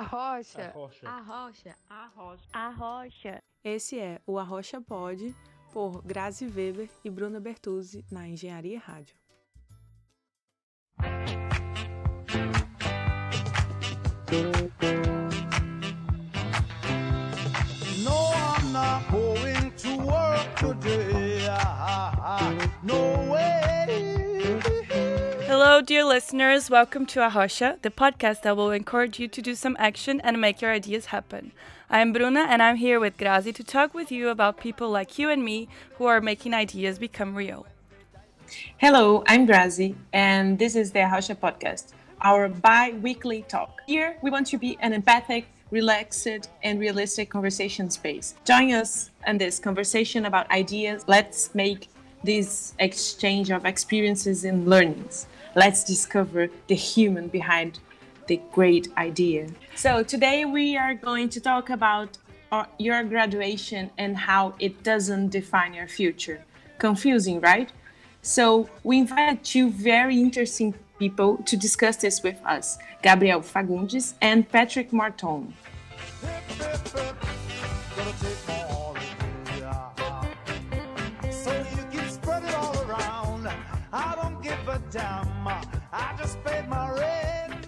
[0.00, 0.62] Arrocha.
[0.62, 1.08] Arrocha.
[1.08, 1.76] Arrocha.
[1.90, 2.48] Arrocha.
[2.54, 3.42] Arrocha.
[3.62, 5.34] Esse é o Arrocha Pod,
[5.74, 9.14] por Grazi Weber e Bruna Bertuzzi, na Engenharia Rádio.
[14.32, 14.99] No,
[25.62, 26.70] Hello, dear listeners.
[26.70, 30.62] Welcome to Arrocha, the podcast that will encourage you to do some action and make
[30.62, 31.52] your ideas happen.
[31.90, 35.28] I'm Bruna, and I'm here with Grazi to talk with you about people like you
[35.28, 37.66] and me who are making ideas become real.
[38.78, 43.82] Hello, I'm Grazi, and this is the Arrocha podcast, our bi weekly talk.
[43.86, 48.34] Here, we want to be an empathic, relaxed, and realistic conversation space.
[48.46, 51.04] Join us in this conversation about ideas.
[51.06, 51.88] Let's make
[52.24, 55.26] this exchange of experiences and learnings.
[55.54, 57.80] Let's discover the human behind
[58.26, 59.48] the great idea.
[59.74, 62.18] So, today we are going to talk about
[62.52, 66.44] uh, your graduation and how it doesn't define your future.
[66.78, 67.72] Confusing, right?
[68.22, 74.48] So we invited two very interesting people to discuss this with us, Gabriel Fagundes and
[74.48, 75.54] Patrick Marton.
[84.42, 85.29] Hip,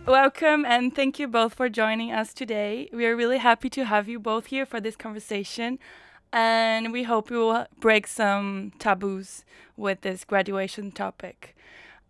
[0.07, 2.89] Welcome, and thank you both for joining us today.
[2.93, 5.79] We are really happy to have you both here for this conversation,
[6.33, 9.45] and we hope we will break some taboos
[9.77, 11.57] with this graduation topic.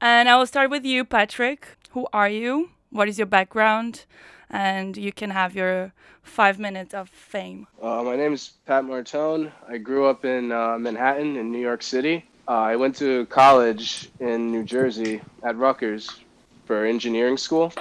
[0.01, 1.67] And I will start with you, Patrick.
[1.91, 2.71] Who are you?
[2.91, 4.05] What is your background?
[4.51, 7.67] And you can have your five minutes of fame.
[7.81, 9.51] Uh, my name is Pat Martone.
[9.69, 12.27] I grew up in uh, Manhattan, in New York City.
[12.53, 16.11] Uh, I went to college in New Jersey at Rutgers
[16.67, 17.73] for engineering school.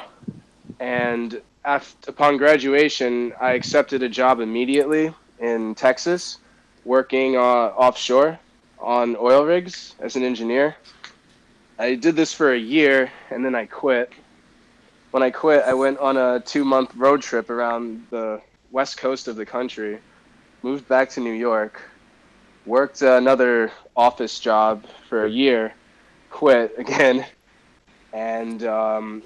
[0.79, 6.37] And after, upon graduation, I accepted a job immediately in Texas,
[6.85, 8.39] working uh, offshore
[8.79, 10.77] on oil rigs as an engineer.
[11.77, 14.13] I did this for a year and then I quit.
[15.11, 19.27] When I quit, I went on a two month road trip around the west coast
[19.27, 19.99] of the country,
[20.63, 21.81] moved back to New York,
[22.65, 25.73] worked another office job for a year,
[26.29, 27.25] quit again,
[28.13, 29.23] and um,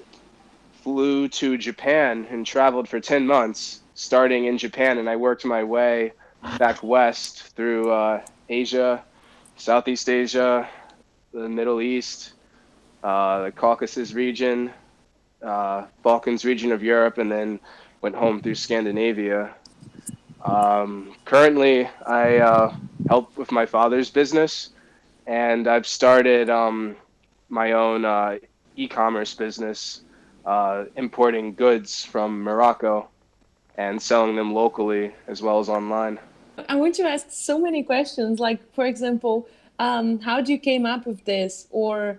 [0.82, 4.98] flew to Japan and traveled for 10 months, starting in Japan.
[4.98, 6.12] And I worked my way
[6.58, 9.02] back west through uh, Asia,
[9.56, 10.68] Southeast Asia,
[11.32, 12.32] the Middle East,
[13.02, 14.72] uh, the Caucasus region,
[15.42, 17.60] uh, Balkans region of Europe, and then
[18.00, 19.54] went home through Scandinavia.
[20.46, 22.74] Um, currently, I uh,
[23.08, 24.70] help with my father's business,
[25.26, 26.96] and I've started um,
[27.48, 28.38] my own uh,
[28.76, 30.02] e-commerce business,
[30.44, 33.08] uh, importing goods from Morocco
[33.76, 36.18] and selling them locally as well as online.
[36.68, 39.48] I want to ask so many questions, like for example,
[39.78, 42.18] um, how do you came up with this, or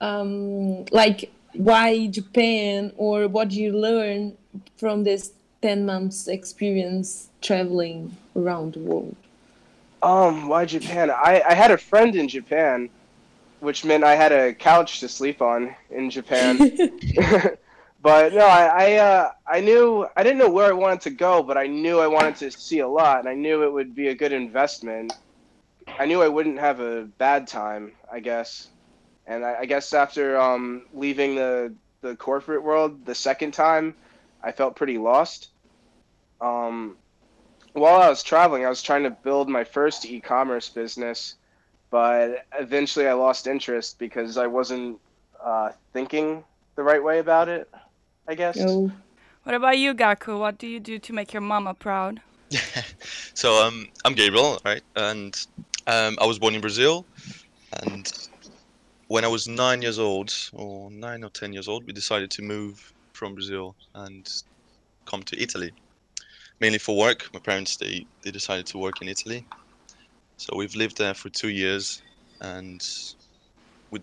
[0.00, 4.36] um, like why Japan, or what do you learn
[4.76, 9.16] from this ten months experience traveling around the world?
[10.02, 11.10] Um, why Japan?
[11.10, 12.88] I, I had a friend in Japan,
[13.60, 16.58] which meant I had a couch to sleep on in Japan.
[18.02, 21.42] but no, I I, uh, I knew I didn't know where I wanted to go,
[21.42, 24.08] but I knew I wanted to see a lot, and I knew it would be
[24.08, 25.12] a good investment.
[25.98, 28.68] I knew I wouldn't have a bad time, I guess.
[29.26, 33.94] And I, I guess after um, leaving the the corporate world the second time,
[34.42, 35.48] I felt pretty lost.
[36.40, 36.96] Um,
[37.72, 41.34] while I was traveling, I was trying to build my first e-commerce business,
[41.90, 44.98] but eventually I lost interest because I wasn't
[45.42, 46.44] uh, thinking
[46.76, 47.68] the right way about it.
[48.26, 48.56] I guess.
[48.56, 48.92] No.
[49.44, 50.38] What about you, Gaku?
[50.38, 52.20] What do you do to make your mama proud?
[53.34, 54.82] so um, I'm Gabriel, right?
[54.94, 55.34] And
[55.86, 57.06] um, I was born in Brazil,
[57.82, 58.10] and
[59.08, 62.42] when I was nine years old, or nine or ten years old, we decided to
[62.42, 64.24] move from Brazil and
[65.04, 65.72] come to Italy,
[66.60, 67.28] mainly for work.
[67.34, 69.44] My parents they they decided to work in Italy,
[70.36, 72.02] so we've lived there for two years,
[72.40, 72.80] and
[73.90, 73.98] we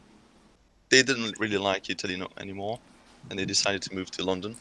[0.90, 2.78] they didn't really like Italy no, anymore,
[3.30, 4.56] and they decided to move to London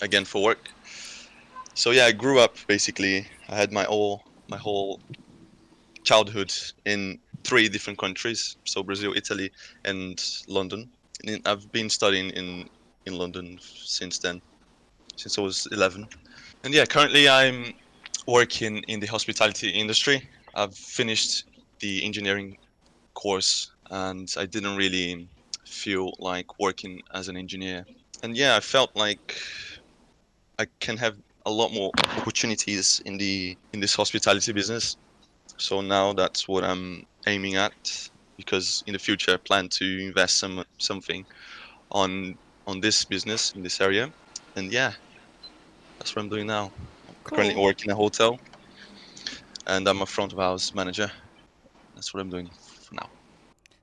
[0.00, 0.62] again for work.
[1.74, 3.26] So yeah, I grew up basically.
[3.48, 5.00] I had my all my whole
[6.04, 6.52] childhood
[6.84, 9.50] in three different countries, so Brazil, Italy,
[9.84, 10.90] and London.
[11.26, 12.68] And I've been studying in
[13.06, 14.40] in London since then,
[15.16, 16.08] since I was 11.
[16.64, 17.74] And yeah, currently I'm
[18.26, 20.28] working in the hospitality industry.
[20.54, 21.44] I've finished
[21.80, 22.56] the engineering
[23.14, 25.28] course, and I didn't really
[25.66, 27.84] feel like working as an engineer.
[28.22, 29.36] And yeah, I felt like
[30.58, 31.16] I can have
[31.46, 34.96] a lot more opportunities in the in this hospitality business.
[35.56, 40.38] So now that's what I'm aiming at because in the future I plan to invest
[40.38, 41.24] some something
[41.90, 42.36] on
[42.66, 44.10] on this business in this area.
[44.56, 44.92] And yeah,
[45.98, 46.70] that's what I'm doing now.
[47.08, 47.64] I currently Cool.
[47.64, 48.38] work in a hotel
[49.66, 51.10] and I'm a front of house manager.
[51.94, 52.50] That's what I'm doing
[52.82, 53.08] for now.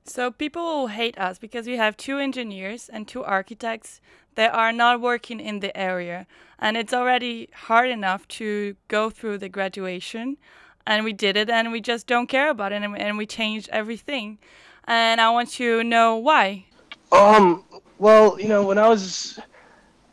[0.04, 4.00] So people will hate us because we have two engineers and two architects
[4.34, 6.26] that are not working in the area.
[6.58, 10.38] And it's already hard enough to go through the graduation.
[10.86, 13.68] And we did it and we just don't care about it and, and we changed
[13.72, 14.38] everything.
[14.84, 16.66] And I want you to know why.
[17.12, 17.64] Um,
[17.98, 19.38] well, you know, when I was,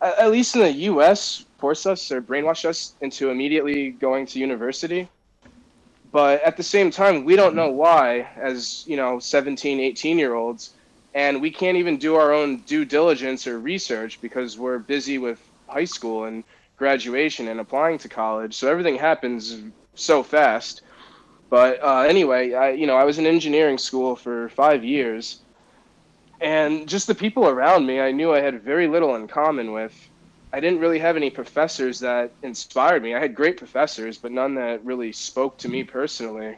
[0.01, 5.09] at least in the U.S., forced us or brainwashed us into immediately going to university.
[6.11, 10.33] But at the same time, we don't know why, as, you know, 17, 18 year
[10.33, 10.73] olds,
[11.13, 15.41] and we can't even do our own due diligence or research because we're busy with
[15.67, 16.43] high school and
[16.77, 18.55] graduation and applying to college.
[18.55, 19.61] So everything happens
[19.95, 20.81] so fast.
[21.49, 25.41] But uh, anyway, I, you know, I was in engineering school for five years
[26.41, 30.09] and just the people around me i knew i had very little in common with.
[30.51, 33.13] I didn't really have any professors that inspired me.
[33.13, 36.57] I had great professors but none that really spoke to me personally.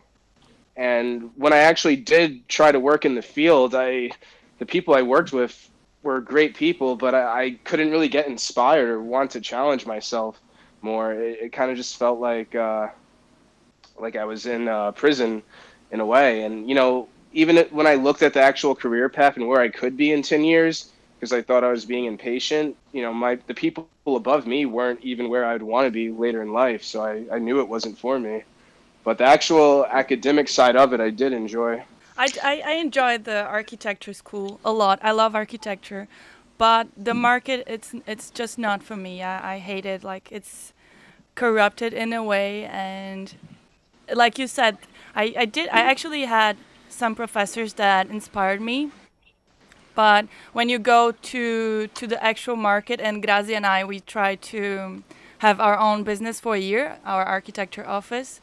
[0.77, 4.11] And when i actually did try to work in the field i
[4.59, 5.69] the people i worked with
[6.03, 10.39] were great people but i, I couldn't really get inspired or want to challenge myself
[10.81, 11.13] more.
[11.13, 12.87] It, it kind of just felt like uh,
[13.99, 15.43] like i was in uh, prison
[15.91, 16.43] in a way.
[16.43, 19.69] And you know even when I looked at the actual career path and where I
[19.69, 20.91] could be in 10 years,
[21.21, 25.01] because I thought I was being impatient, you know, my the people above me weren't
[25.01, 26.83] even where I'd want to be later in life.
[26.83, 28.43] So I, I knew it wasn't for me.
[29.03, 31.83] But the actual academic side of it, I did enjoy.
[32.17, 34.99] I, I, I enjoyed the architecture school a lot.
[35.03, 36.07] I love architecture,
[36.57, 39.23] but the market it's it's just not for me.
[39.23, 40.03] I, I hate it.
[40.03, 40.73] Like it's
[41.35, 43.33] corrupted in a way, and
[44.13, 44.77] like you said,
[45.15, 45.69] I, I did.
[45.69, 46.57] I actually had
[46.91, 48.91] some professors that inspired me.
[49.95, 54.41] But when you go to to the actual market, and Grazia and I, we tried
[54.53, 55.03] to
[55.39, 58.39] have our own business for a year, our architecture office,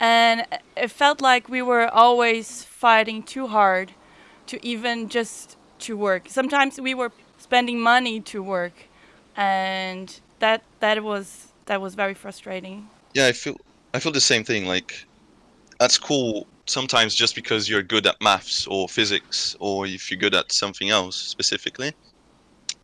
[0.00, 0.44] and
[0.76, 3.92] it felt like we were always fighting too hard
[4.46, 6.24] to even just to work.
[6.28, 8.74] Sometimes we were spending money to work,
[9.36, 12.88] and that that was that was very frustrating.
[13.14, 13.56] Yeah, I feel
[13.94, 14.66] I feel the same thing.
[14.66, 15.06] Like
[15.80, 20.34] at school, sometimes just because you're good at maths or physics, or if you're good
[20.34, 21.92] at something else specifically,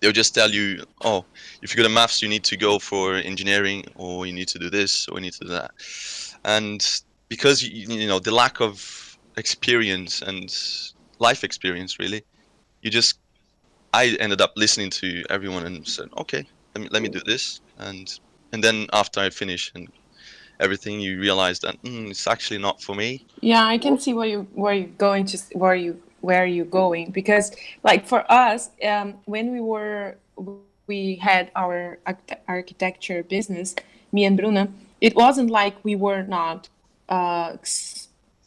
[0.00, 1.24] they'll just tell you, "Oh,
[1.62, 4.58] if you're good at maths, you need to go for engineering, or you need to
[4.58, 5.70] do this, or you need to do that."
[6.44, 6.84] And
[7.28, 10.54] because you, know the lack of experience and
[11.18, 12.22] life experience, really,
[12.82, 13.18] you just
[13.94, 17.60] I ended up listening to everyone and said, "Okay, let me let me do this,"
[17.78, 18.06] and
[18.52, 19.88] and then after I finish and
[20.60, 23.26] everything, you realize that mm, it's actually not for me.
[23.40, 27.10] Yeah, I can see where you where you going to where you where you going
[27.10, 27.52] because
[27.84, 30.16] like for us, um, when we were
[30.86, 31.98] we had our
[32.48, 33.74] architecture business,
[34.12, 34.68] me and Bruna,
[35.00, 36.68] it wasn't like we were not
[37.08, 37.56] uh,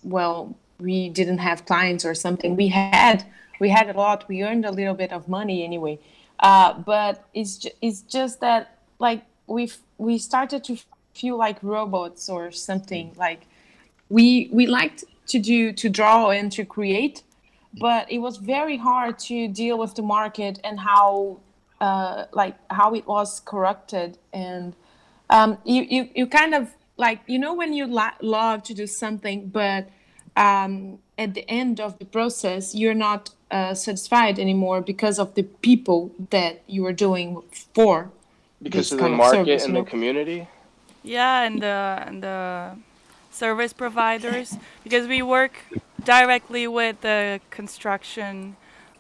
[0.03, 2.55] well, we didn't have clients or something.
[2.55, 3.25] We had
[3.59, 4.27] we had a lot.
[4.27, 5.99] We earned a little bit of money anyway,
[6.39, 10.77] uh, but it's ju- it's just that like we we started to
[11.13, 13.47] feel like robots or something like
[14.09, 17.23] we we liked to do to draw and to create
[17.79, 21.39] but it was very hard to deal with the market and how
[21.79, 24.17] uh, like how it was corrupted.
[24.33, 24.75] And
[25.29, 28.85] um, you, you you kind of like you know when you la- love to do
[28.85, 29.89] something but
[30.37, 35.43] um, at the end of the process you're not uh, satisfied anymore because of the
[35.43, 37.41] people that you are doing
[37.73, 38.11] for
[38.61, 40.47] Because of the market service, and you the community.
[41.03, 42.77] Yeah, and the and the
[43.29, 45.53] service providers because we work
[46.03, 48.57] directly with the construction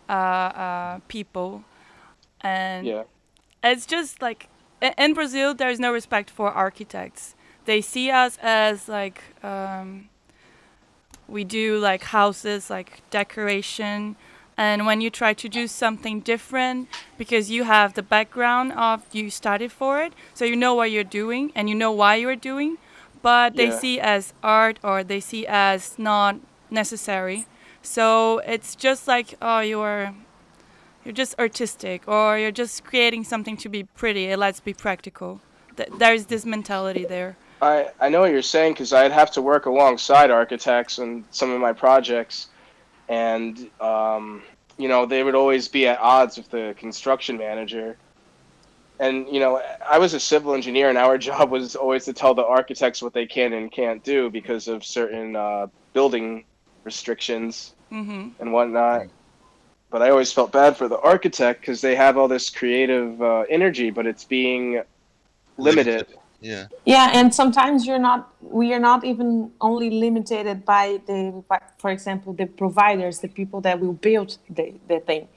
[0.09, 1.63] uh, uh, people,
[2.41, 3.03] and Yeah.
[3.63, 4.49] it's just like
[4.97, 7.35] in Brazil there is no respect for architects.
[7.65, 10.09] They see us as like um,
[11.27, 14.15] we do like houses, like decoration.
[14.57, 19.29] And when you try to do something different, because you have the background of you
[19.29, 22.77] studied for it, so you know what you're doing and you know why you're doing,
[23.21, 23.79] but they Yeah.
[23.79, 26.35] see as art or they see as not
[26.69, 27.45] necessary.
[27.81, 30.13] So it's just like oh you're
[31.03, 34.35] you're just artistic or you're just creating something to be pretty.
[34.35, 35.39] Let's be practical.
[35.75, 37.35] Th- there's this mentality there.
[37.61, 41.51] I, I know what you're saying because I'd have to work alongside architects on some
[41.51, 42.47] of my projects,
[43.11, 44.43] and um,
[44.77, 47.99] you know they would always be at odds with the construction manager,
[48.99, 52.35] and you know, I was a civil engineer, and our job was always to tell
[52.35, 56.45] the architects what they can and can't do because of certain uh, building
[56.85, 58.29] restrictions Mm-hmm.
[58.39, 59.07] and whatnot.
[59.91, 63.41] But I always felt bad for the architect because they have all this creative uh,
[63.49, 64.81] energy, but it's being
[65.57, 66.07] limited.
[66.41, 66.67] Yeah.
[66.85, 68.33] Yeah, and sometimes you're not.
[68.41, 73.61] We are not even only limited by the, by, for example, the providers, the people
[73.61, 75.27] that will build the, the thing.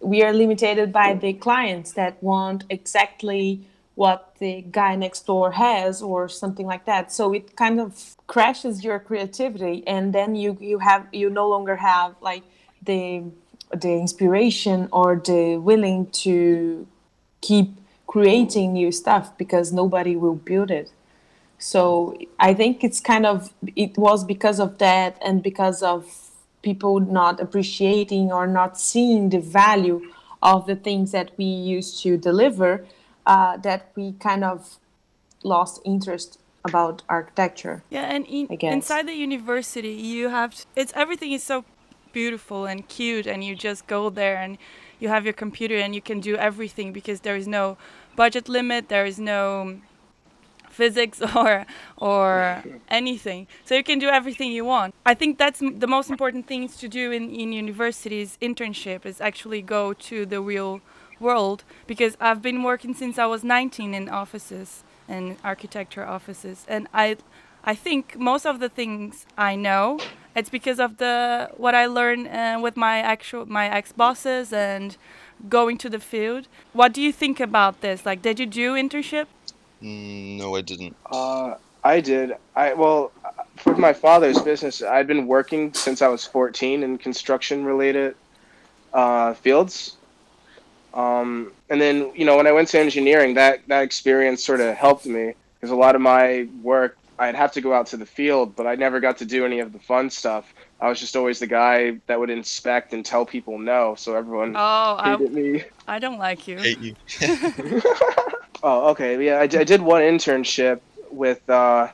[0.00, 6.00] We are limited by the clients that want exactly what the guy next door has
[6.00, 7.12] or something like that.
[7.12, 11.76] So it kind of crashes your creativity, and then you you have you no longer
[11.76, 12.44] have like
[12.82, 13.24] the
[13.74, 16.86] the inspiration or the willing to
[17.40, 17.81] keep
[18.12, 20.92] creating new stuff because nobody will build it.
[21.56, 26.00] So I think it's kind of it was because of that and because of
[26.60, 29.98] people not appreciating or not seeing the value
[30.42, 32.84] of the things that we used to deliver
[33.24, 34.78] uh, that we kind of
[35.42, 37.82] lost interest about architecture.
[37.88, 41.64] Yeah, and in, inside the university, you have t- it's everything is so
[42.12, 44.58] beautiful and cute, and you just go there and
[45.02, 47.76] you have your computer and you can do everything because there is no
[48.16, 49.78] budget limit, there is no
[50.68, 51.66] physics or
[51.96, 53.46] or anything.
[53.64, 54.94] So you can do everything you want.
[55.04, 59.62] I think that's the most important things to do in, in universities internship is actually
[59.62, 60.80] go to the real
[61.22, 66.66] world because i've been working since i was 19 in offices and architecture offices.
[66.68, 67.16] And i
[67.64, 70.00] i think most of the things i know
[70.34, 74.96] it's because of the what i learned uh, with my actual my ex bosses and
[75.48, 79.26] going to the field what do you think about this like did you do internship
[79.82, 80.96] Mm, no, I didn't.
[81.10, 82.36] Uh, I did.
[82.54, 83.10] I well,
[83.56, 88.14] for my father's business, I'd been working since I was 14 in construction related
[88.92, 89.96] uh, fields.
[90.94, 94.76] Um, and then you know when I went to engineering, that that experience sort of
[94.76, 98.06] helped me because a lot of my work I'd have to go out to the
[98.06, 100.52] field, but I never got to do any of the fun stuff.
[100.82, 104.56] I was just always the guy that would inspect and tell people no, so everyone
[104.56, 105.62] oh I, hated me.
[105.86, 106.94] I don't like you Hate you.
[108.62, 109.24] Oh, okay.
[109.24, 111.88] Yeah, I, d- I did one internship with uh,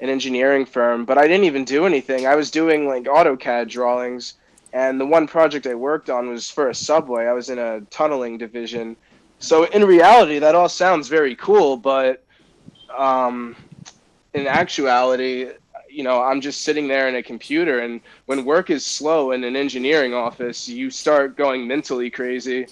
[0.00, 2.26] an engineering firm, but I didn't even do anything.
[2.26, 4.34] I was doing like AutoCAD drawings,
[4.72, 7.26] and the one project I worked on was for a subway.
[7.26, 8.96] I was in a tunneling division.
[9.40, 12.24] So in reality, that all sounds very cool, but
[12.96, 13.56] um,
[14.32, 15.48] in actuality,
[15.92, 19.44] you know, I'm just sitting there in a computer, and when work is slow in
[19.44, 22.66] an engineering office, you start going mentally crazy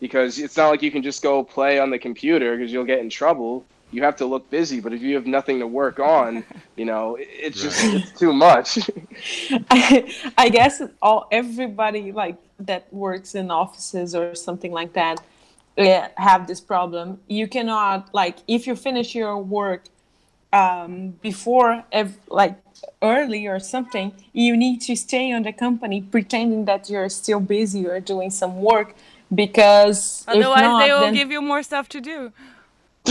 [0.00, 3.00] because it's not like you can just go play on the computer because you'll get
[3.00, 3.64] in trouble.
[3.90, 6.44] You have to look busy, but if you have nothing to work on,
[6.76, 7.94] you know, it- it's just Right.
[7.94, 8.78] it's too much.
[9.70, 15.12] I, I guess all everybody like that works in offices or something like that
[15.76, 17.20] yeah, have this problem.
[17.28, 19.84] You cannot like if you finish your work
[20.60, 20.92] um,
[21.28, 21.70] before
[22.00, 22.54] ev- like
[23.02, 27.82] early or something, you need to stay on the company pretending that you're still busy
[27.86, 28.94] or doing some work
[29.34, 32.32] because Otherwise, not, they will then- give you more stuff to do.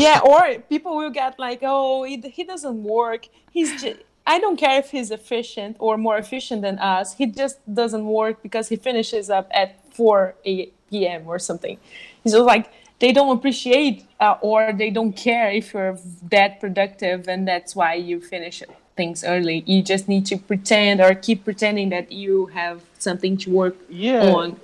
[0.05, 0.41] yeah, or
[0.73, 3.27] people will get like, oh, he, he doesn't work.
[3.51, 3.97] He's just.
[4.25, 7.07] I don't care if he's efficient or more efficient than us.
[7.19, 11.27] He just doesn't work because he finishes up at 4 a.m.
[11.27, 11.77] or something.
[12.23, 12.71] He's just like
[13.03, 15.99] they don't appreciate uh, or they don't care if you're
[16.31, 18.63] that productive, and that's why you finish
[18.95, 19.61] things early.
[19.65, 24.31] You just need to pretend or keep pretending that you have something to work yeah.
[24.31, 24.57] on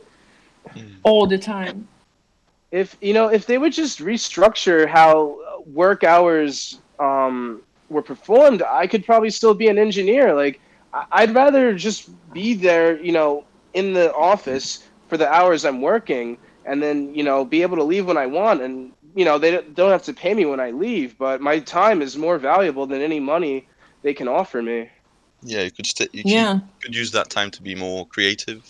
[1.04, 1.90] all the time.
[2.72, 5.12] if you know if they would just restructure how
[5.82, 10.56] work hours um, were performed i could probably still be an engineer like
[10.94, 12.00] I- i'd rather just
[12.32, 13.32] be there you know
[13.74, 14.68] in the office
[15.10, 16.38] for the hours i'm working
[16.70, 19.52] and then you know be able to leave when i want and you know they
[19.52, 22.86] don't don't have to pay me when i leave but my time is more valuable
[22.86, 23.56] than any money
[24.04, 24.80] they can offer me
[25.42, 26.60] Yeah, you could st- you could- Yeah.
[26.82, 28.62] could use that time to be more creative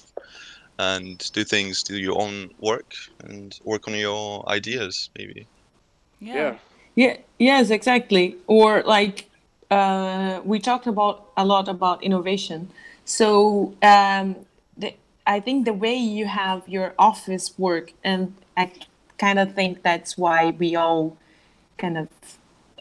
[0.79, 2.89] and do things, do your own work
[3.23, 5.45] and work on your ideas, maybe.
[6.19, 6.35] Yeah.
[6.35, 6.55] yeah
[6.95, 7.17] Yeah.
[7.37, 8.35] Yes, exactly.
[8.47, 9.29] Or like
[9.71, 12.69] uh, we talked about a lot about innovation.
[13.05, 14.48] So um, the,
[15.35, 18.71] I think the way you have your office work, and I
[19.19, 21.17] kind of think that's why we all
[21.77, 22.07] kind of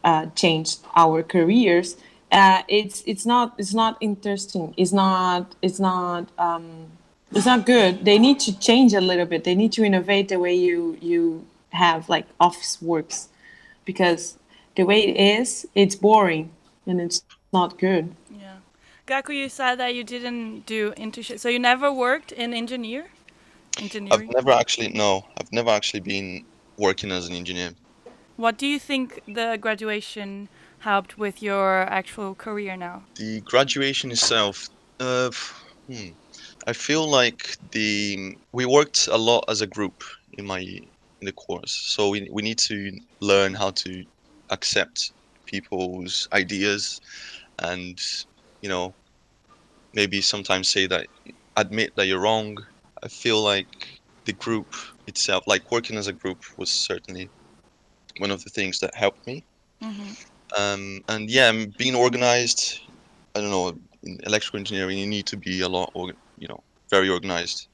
[0.03, 1.97] uh, changed our careers.
[2.33, 4.73] Uh, it's it's not it's not interesting.
[4.79, 6.67] It's not it's not um,
[7.37, 8.07] it's not good.
[8.07, 9.45] They need to change a little bit.
[9.45, 11.45] They need to innovate the way you you
[11.83, 13.29] have like office works,
[13.85, 14.39] because
[14.75, 16.51] the way it is, it's boring
[16.87, 18.05] and it's not good.
[19.09, 23.07] Gaku, you said that you didn't do internship, so you never worked in engineer,
[23.81, 26.45] I've never actually, no, I've never actually been
[26.77, 27.71] working as an engineer.
[28.37, 30.51] What do you think the graduation
[30.81, 33.05] helped with your actual career now?
[33.17, 34.69] The graduation itself,
[35.01, 35.31] uh,
[35.87, 36.09] hmm,
[36.67, 41.33] I feel like the we worked a lot as a group in my in the
[41.33, 44.05] course, so we we need to learn how to
[44.51, 45.13] accept
[45.47, 47.01] people's ideas,
[47.61, 47.99] and
[48.63, 48.97] you know,
[49.95, 51.09] maybe sometimes say that
[51.57, 52.57] admit that you're wrong.
[53.03, 53.69] I feel like
[54.27, 54.75] the group
[55.07, 57.31] itself, like working as a group, was certainly
[58.19, 59.47] one of the things that helped me.
[59.83, 60.13] hmm
[60.57, 62.81] Um, and yeah, being organized.
[63.35, 63.79] I don't know.
[64.03, 66.61] In electrical engineering, you need to be a lot, org- you know,
[66.91, 67.69] very organized.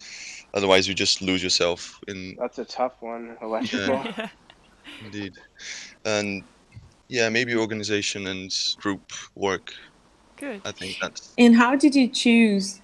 [0.55, 3.37] Otherwise, you just lose yourself in That's a tough one.
[3.41, 4.05] Electrical.
[4.05, 4.29] Yeah.
[5.01, 5.35] indeed.
[6.05, 6.45] And
[7.09, 9.03] yeah, maybe organization and group
[9.37, 9.73] work.
[10.37, 10.63] Good.
[10.65, 12.81] I think that's And how did you choose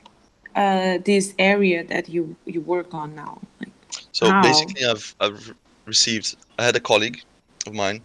[0.55, 3.41] uh, this area that you you work on now?
[3.61, 3.73] Like,
[4.13, 4.29] so.
[4.31, 4.43] Wow.
[4.43, 5.53] Basically, I've I've
[5.87, 6.35] received.
[6.59, 7.19] I had a colleague
[7.67, 8.05] of mine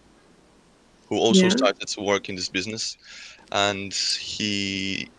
[1.08, 1.56] who also Yeah.
[1.56, 2.96] started to work in this business,
[3.52, 5.10] and he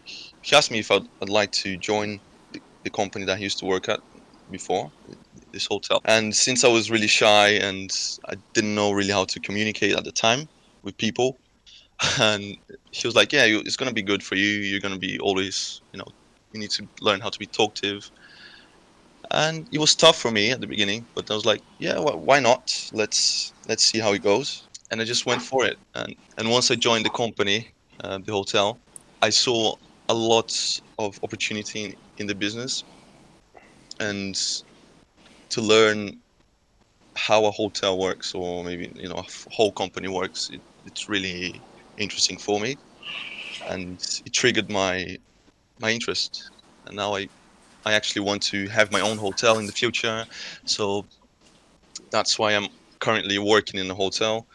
[0.42, 2.20] he asked me if I'd, I'd like to join
[2.52, 4.00] the, the company that he used to work at
[4.50, 4.92] before
[5.52, 7.90] this hotel and since i was really shy and
[8.30, 10.48] i didn't know really how to communicate at the time
[10.84, 11.38] with people
[12.20, 12.58] and
[12.92, 14.48] he was like yeah it's going to be good for you.
[14.48, 16.08] You're going to be always you know
[16.52, 18.10] you need to learn how to be talkative.
[19.32, 22.22] And it was tough for me at the beginning but i was like yeah wh-
[22.24, 22.90] why not?
[22.94, 24.68] Let's let's see how it goes.
[24.90, 25.78] And i just went for it.
[25.96, 27.74] And and once i joined the company
[28.04, 28.80] uh, the hotel
[29.22, 29.76] i saw
[30.10, 30.52] a lot
[31.00, 32.84] of opportunity in, in the business
[34.00, 34.36] and
[35.50, 36.20] to learn
[37.16, 41.62] how a hotel works or maybe you know a whole company works it, it's really
[41.98, 42.78] interesting for me
[43.70, 45.18] and it triggered my
[45.80, 46.50] my interest.
[46.86, 47.28] And now i
[47.86, 50.26] i actually want to have my own hotel in the future.
[50.66, 51.06] So
[52.12, 52.68] that's why i'm
[53.00, 54.48] currently working in a hotel.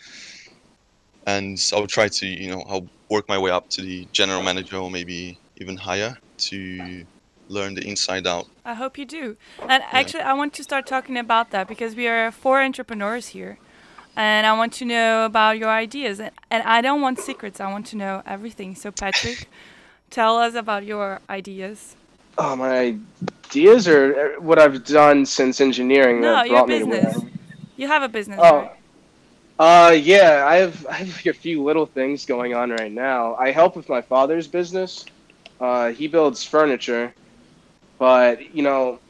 [1.27, 4.77] And i'll try to you know i'll work my way up to the general manager
[4.77, 7.05] or maybe even higher to
[7.49, 8.47] learn the inside out.
[8.65, 9.37] I hope you do.
[9.69, 13.59] And actually, I want to start talking about that because we are four entrepreneurs here.
[14.17, 16.21] And I want to know about your ideas.
[16.21, 18.75] And, and I don't want secrets, I want to know everything.
[18.75, 19.49] So, Patrick,
[20.11, 21.97] tell us about your ideas.
[22.39, 22.97] Oh, my
[23.51, 27.01] ideas or uh, what I've done since engineering No, that your brought me to where
[27.01, 27.25] business.
[27.77, 28.73] You have a business, Oh, right?
[29.59, 33.35] uh, yeah, I have I have a few little things going on right now.
[33.37, 35.05] I help with my father's business.
[35.61, 37.15] Uh, he builds furniture,
[37.99, 39.01] but you know,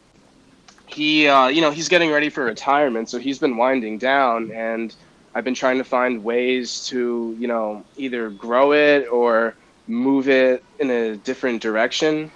[0.93, 4.95] he uh, you know he's getting ready for retirement, so he's been winding down, and
[5.35, 9.55] I've been trying to find ways to you know either grow it or
[9.87, 12.31] move it in a different direction.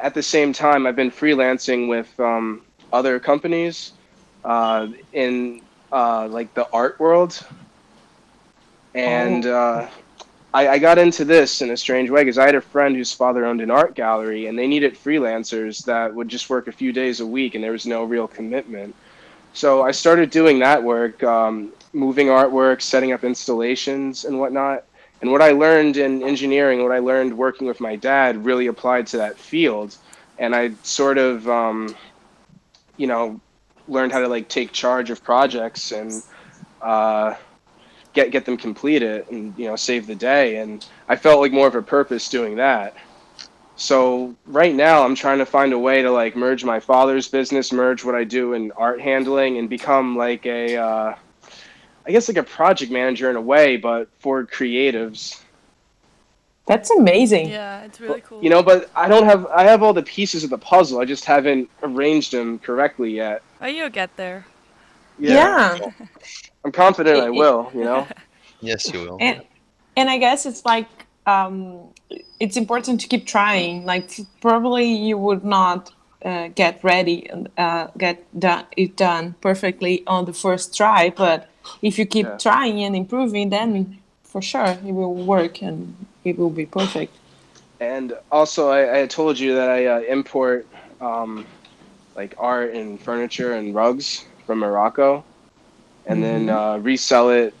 [0.00, 3.92] At the same time, I've been freelancing with um, other companies
[4.44, 7.44] uh, in uh, like the art world,
[8.94, 9.88] and uh,
[10.54, 13.12] I, I got into this in a strange way because I had a friend whose
[13.12, 16.92] father owned an art gallery, and they needed freelancers that would just work a few
[16.92, 18.94] days a week, and there was no real commitment.
[19.54, 24.84] So I started doing that work, um, moving artwork, setting up installations, and whatnot.
[25.20, 29.06] And what I learned in engineering, what I learned working with my dad, really applied
[29.08, 29.96] to that field.
[30.38, 31.94] And I sort of, um,
[32.96, 33.40] you know,
[33.88, 36.22] learned how to like take charge of projects and
[36.80, 37.34] uh,
[38.12, 40.56] get get them completed and you know save the day.
[40.56, 42.94] And I felt like more of a purpose doing that.
[43.76, 47.72] So right now I'm trying to find a way to like merge my father's business,
[47.72, 51.14] merge what I do in art handling, and become like a, uh,
[52.06, 55.40] I guess like a project manager in a way, but for creatives.
[56.66, 57.48] that's amazing.
[57.48, 58.42] Yeah, it's really cool.
[58.42, 61.00] You know, but I don't have I have all the pieces of the puzzle.
[61.00, 63.42] I just haven't arranged them correctly yet.
[63.60, 64.46] oh, you'll get there.
[65.30, 65.78] Yeah.
[66.64, 67.70] I'm confident I It- it- will.
[67.74, 68.06] You know.
[68.60, 69.42] yes you will And
[69.96, 70.88] and I guess it's like
[71.26, 71.88] um,
[72.40, 73.84] it's important to keep trying.
[73.84, 75.92] Like probably you would not
[76.24, 81.48] uh, get ready and uh, get done, it done perfectly on the first try, but
[81.82, 82.38] if you keep Yeah.
[82.38, 87.12] trying and improving, then for sure it will work and it will be perfect.
[87.80, 90.66] And also, I, I told you that I uh, import
[91.00, 91.44] um,
[92.16, 95.24] like art and furniture and rugs from Morocco,
[96.06, 97.54] and then uh, resell it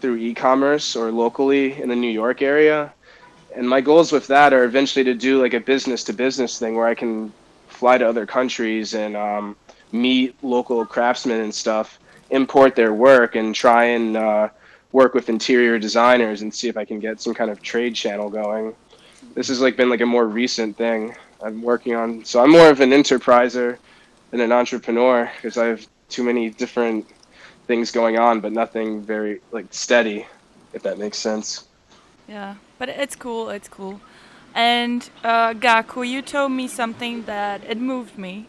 [0.00, 2.92] through e-commerce or locally in the New York area.
[3.56, 6.94] And my goals with that are eventually to do like a business-to-business thing where I
[6.94, 7.32] can
[7.68, 9.56] fly to other countries and um,
[9.90, 11.98] meet local craftsmen and stuff,
[12.30, 14.48] import their work, and try and uh,
[14.92, 18.30] work with interior designers and see if I can get some kind of trade channel
[18.30, 18.74] going
[19.34, 22.24] this has like been like a more recent thing I'm working on.
[22.24, 23.78] So I'm more of an enterpriser
[24.30, 27.06] than an entrepreneur because I have too many different
[27.66, 30.26] things going on, but nothing very like steady,
[30.72, 31.68] if that makes sense.
[32.28, 33.50] Yeah, but it's cool.
[33.50, 34.00] It's cool.
[34.54, 38.48] And uh, Gaku, you told me something that it moved me.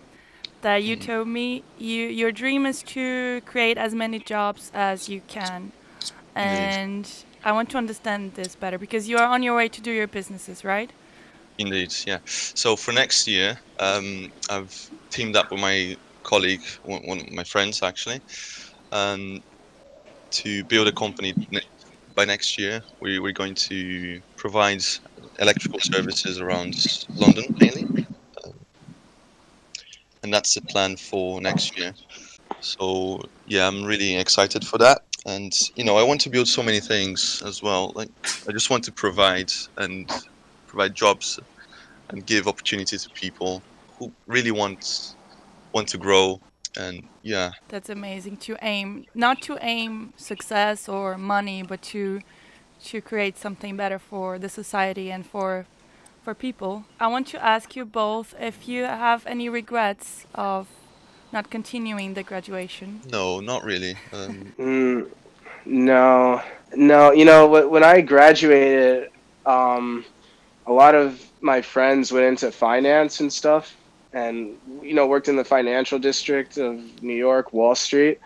[0.61, 5.21] That you told me you your dream is to create as many jobs as you
[5.27, 5.71] can,
[6.35, 7.09] and
[7.45, 10.07] I want to understand this better because you are on your way to do your
[10.07, 10.91] businesses, right?
[11.57, 12.19] Indeed, yeah.
[12.25, 17.43] So for next year, um, I've teamed up with my colleague, one, one of my
[17.43, 18.21] friends actually,
[18.91, 19.39] um,
[20.31, 21.33] to build a company.
[21.51, 21.61] Ne-
[22.15, 24.81] by next year, we, we're going to provide
[25.39, 26.75] electrical services around
[27.15, 27.87] London mainly,
[28.45, 28.53] um,
[30.23, 31.93] and that's the plan for next year.
[32.59, 35.01] So yeah, I'm really excited for that.
[35.25, 37.93] And you know, I want to build so many things as well.
[37.95, 38.09] Like
[38.47, 40.09] I just want to provide and
[40.67, 41.39] provide jobs
[42.11, 43.65] and give opportunity to people
[43.99, 44.85] who really want
[45.73, 46.39] want to grow
[46.77, 52.21] and yeah That's amazing to aim, not to aim success or money, but to
[52.85, 55.65] to create something better for the society and for
[56.23, 56.85] for people.
[56.99, 60.67] I want to ask you both if you have any regrets of
[61.31, 63.01] not continuing the graduation.
[63.11, 65.07] no not really um, Mm,
[65.65, 66.41] no,
[66.75, 67.11] no.
[67.11, 69.09] You know, when I graduated,
[69.45, 70.05] um,
[70.65, 73.75] a lot of my friends went into finance and stuff,
[74.13, 78.19] and you know, worked in the financial district of New York, Wall Street.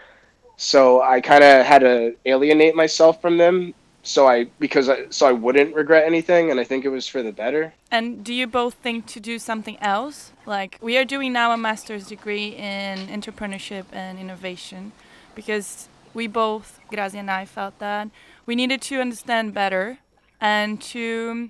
[0.55, 3.73] So I kind of had to alienate myself from them.
[4.05, 7.23] So I because I, so I wouldn't regret anything, and I think it was for
[7.23, 7.73] the better.
[7.89, 10.33] And do you both think to do something else?
[10.45, 14.91] Like we are doing now a master's degree in entrepreneurship and innovation
[15.35, 18.09] because we both, Grazi and I, felt that
[18.45, 19.99] we needed to understand better
[20.39, 21.49] and to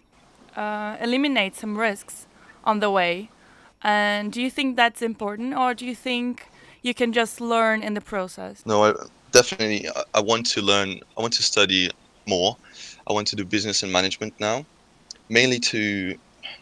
[0.56, 2.28] uh, eliminate some risks
[2.63, 3.30] on the way.
[3.84, 6.48] And do you think that's important or do you think
[6.82, 8.65] you can just learn in the process?
[8.65, 8.93] no I,
[9.32, 11.89] definitely I, want to learn i want to study
[12.26, 12.56] more.
[13.08, 14.65] I want to do business and management now
[15.30, 16.17] mainly to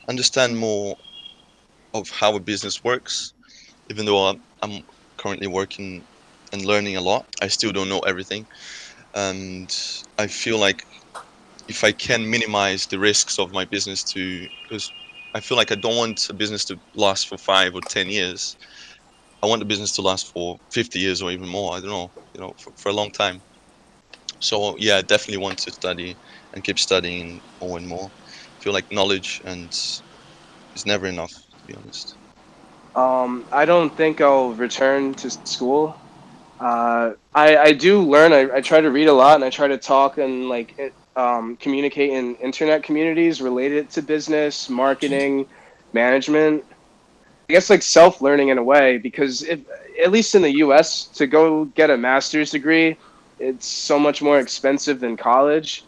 [0.07, 0.97] understand more
[1.93, 3.33] of how a business works.
[3.89, 4.83] Even though i'm, I'm
[5.17, 6.03] currently working
[6.53, 8.47] and learning a lot i still don't know everything.
[9.13, 9.69] And
[10.17, 10.85] i feel like
[11.67, 14.91] if i can minimize the risks of my business to because
[15.35, 18.57] i feel like i don't want a business to last for five or ten years
[19.43, 21.73] I want the business to last for 50 years or even more.
[21.73, 23.41] I don't know, you know, for, for a long time.
[24.39, 26.15] So yeah, I definitely want to study
[26.53, 28.07] and keep studying more and more.
[28.07, 32.15] I feel like knowledge and is never enough, to be honest.
[32.95, 35.95] Um, I don't think I'll return to school.
[36.59, 38.33] Uh, I, I do learn.
[38.33, 40.93] I, I try to read a lot and I try to talk and like it,
[41.15, 45.47] um, communicate in internet communities related to business, marketing,
[45.93, 46.63] management.
[47.49, 49.59] I guess like self learning in a way because if
[50.03, 51.05] at least in the U.S.
[51.07, 52.97] to go get a master's degree,
[53.39, 55.83] it's so much more expensive than college,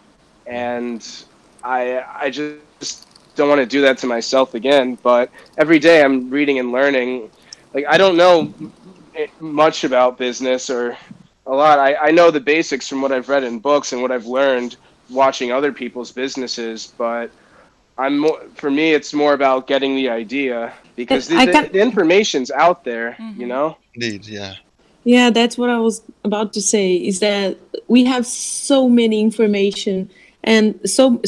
[0.46, 1.08] and
[1.64, 4.98] I I just don't want to do that to myself again.
[5.02, 7.30] But every day I'm reading and learning.
[7.74, 8.54] Like I don't know
[9.40, 10.98] much about business or
[11.46, 11.80] a lot.
[11.80, 14.76] I, I know the basics from what I've read in books and what I've learned
[15.10, 17.32] watching other people's businesses, but
[17.98, 22.52] I'm more for me it's more about getting the idea because the, the, the information's
[22.52, 23.48] out there, you mm-hmm.
[23.48, 23.78] know.
[23.94, 24.56] Indeed, yeah.
[25.04, 26.96] Yeah, that's what I was about to say.
[26.96, 30.10] Is that we have so many information
[30.44, 31.22] and so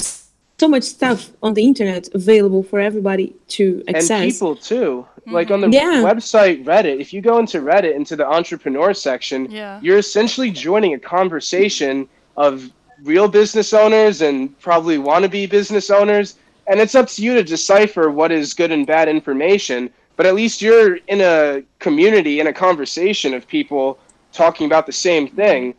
[0.58, 4.10] so much stuff on the internet available for everybody to access.
[4.12, 5.06] and people too.
[5.22, 5.34] Mm-hmm.
[5.34, 6.02] Like on the Yeah.
[6.04, 9.80] website Reddit, if you go into Reddit into the entrepreneur section, Yeah.
[9.82, 12.08] you're essentially joining a conversation
[12.38, 12.72] of
[13.04, 16.36] real business owners and probably wannabe business owners,
[16.68, 19.90] and it's up to you to decipher what is good and bad information.
[20.16, 24.00] But at least you're in a community, in a conversation of people
[24.32, 25.74] talking about the same thing.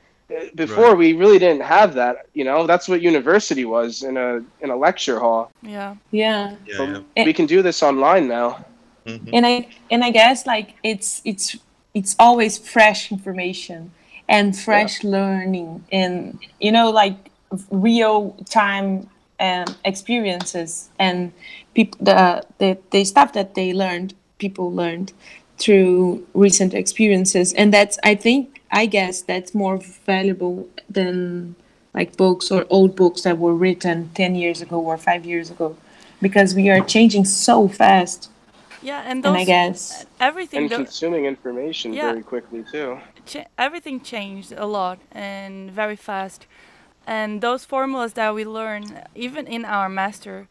[0.56, 0.98] Before Right.
[0.98, 2.66] we really didn't have that, you know.
[2.66, 5.52] That's what university was in a in a lecture hall.
[5.62, 5.94] Yeah.
[6.10, 6.56] yeah.
[6.66, 7.24] Yeah, yeah.
[7.24, 8.64] we can do this online now.
[9.06, 9.30] Mhm.
[9.32, 11.56] and i and i guess like it's it's
[11.94, 13.92] it's always fresh information
[14.28, 17.30] and fresh learning and you know like
[17.70, 19.08] real time
[19.38, 21.32] um, experiences and
[21.74, 25.12] people the, the the stuff that they learned people learned
[25.58, 31.54] through recent experiences and that's i think i guess that's more valuable than
[31.94, 35.76] like books or old books that were written 10 years ago or 5 years ago
[36.20, 38.30] because we are changing so fast
[38.82, 42.12] Yeah, and those and I guess everything and consuming information Yeah.
[42.12, 42.98] very quickly too.
[43.26, 46.46] Cha- everything changed a lot and very fast.
[47.06, 50.48] And those formulas that we learn, even in our master,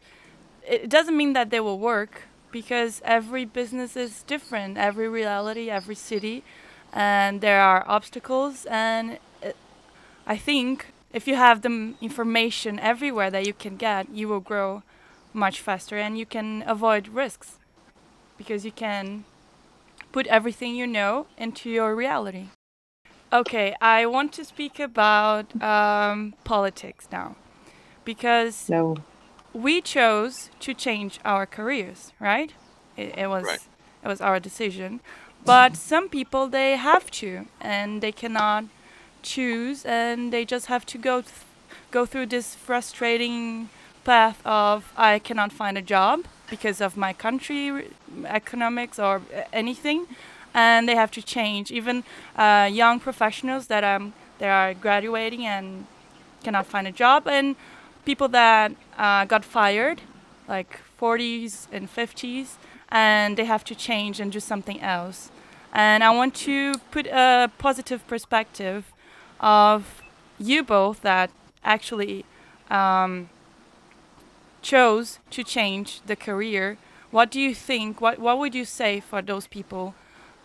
[0.66, 5.94] it doesn't mean that they will work because every business is different, every reality, every
[5.94, 6.42] city,
[6.92, 8.66] and there are obstacles.
[8.66, 9.50] And uh,
[10.26, 14.82] I think if you have the information everywhere that you can get, you will grow
[15.32, 17.58] much faster and you can avoid risks
[18.38, 19.24] because you can
[20.12, 22.48] put everything you know into your reality.
[23.40, 27.36] Okay, I want to speak about um, politics now
[28.04, 28.96] because No.
[29.52, 32.52] we chose to change our careers, right?
[32.96, 33.60] It, it was Right.
[34.04, 35.00] it was our decision,
[35.44, 38.64] but some people they have to and they cannot
[39.22, 41.32] choose and they just have to go th-
[41.90, 43.68] go through this frustrating
[44.04, 46.18] path of I cannot find a job
[46.50, 47.82] because of my country r-
[48.40, 49.20] economics or
[49.52, 50.06] anything
[50.56, 51.70] and they have to change.
[51.70, 52.02] Even
[52.34, 55.86] uh, young professionals that um they are graduating and
[56.42, 57.56] cannot find a job and
[58.04, 60.02] people that uh, got fired
[60.48, 62.56] like 40s and 50s
[62.90, 65.30] and they have to change and do something else.
[65.72, 68.92] And i want to put a positive perspective
[69.40, 70.02] of
[70.38, 71.30] you both that
[71.64, 72.24] actually
[72.70, 73.28] um,
[74.62, 76.78] chose to change the career.
[77.10, 78.00] What do you think?
[78.00, 79.94] What, what would you say for those people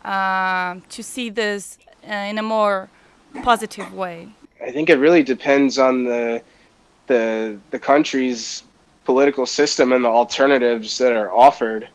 [0.04, 1.78] um, to see this
[2.10, 2.90] uh, in a more
[3.44, 4.30] positive way
[4.64, 6.42] I think it really depends on the
[7.08, 8.64] the the country's
[9.06, 11.90] political system and the alternatives that are offered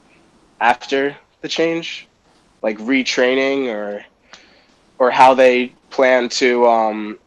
[0.61, 2.09] after the change,
[2.62, 4.05] like retraining or
[4.99, 7.19] or how they plan to um,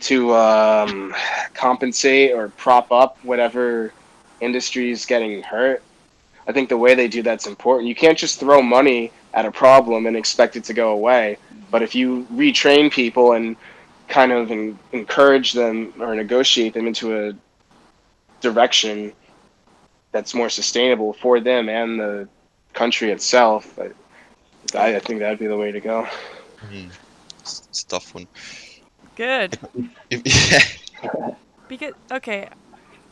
[0.00, 1.14] to um,
[1.52, 3.92] compensate or prop up whatever
[4.40, 5.82] industry is getting hurt.
[6.46, 7.88] I think the way they do that's important.
[7.88, 11.38] You can't just throw money at a problem and expect it to go away.
[11.70, 13.56] But if you retrain people and
[14.08, 17.32] kind of en- encourage them or negotiate them into a
[18.40, 19.12] direction
[20.10, 22.28] that's more sustainable for them and the
[22.72, 23.88] country itself, I,
[24.76, 26.06] I I think that'd be the way to go.
[26.72, 26.90] Mm.
[27.40, 28.26] It's, it's a tough one.
[29.14, 29.58] good
[30.10, 30.58] yeah.
[31.68, 32.48] Because okay,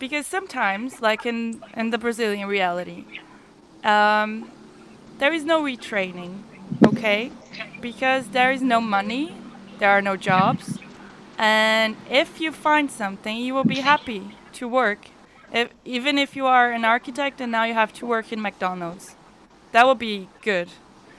[0.01, 3.05] because sometimes, like in in the Brazilian reality,
[3.85, 4.51] um,
[5.19, 6.43] there is no retraining.
[6.87, 7.31] Okay,
[7.81, 9.35] because there is no money,
[9.79, 10.79] there are no jobs,
[11.39, 15.09] and if you find something, you will be happy to work.
[15.53, 19.15] If, even if you are an architect and now you have to work in McDonald's,
[19.73, 20.69] that will be good.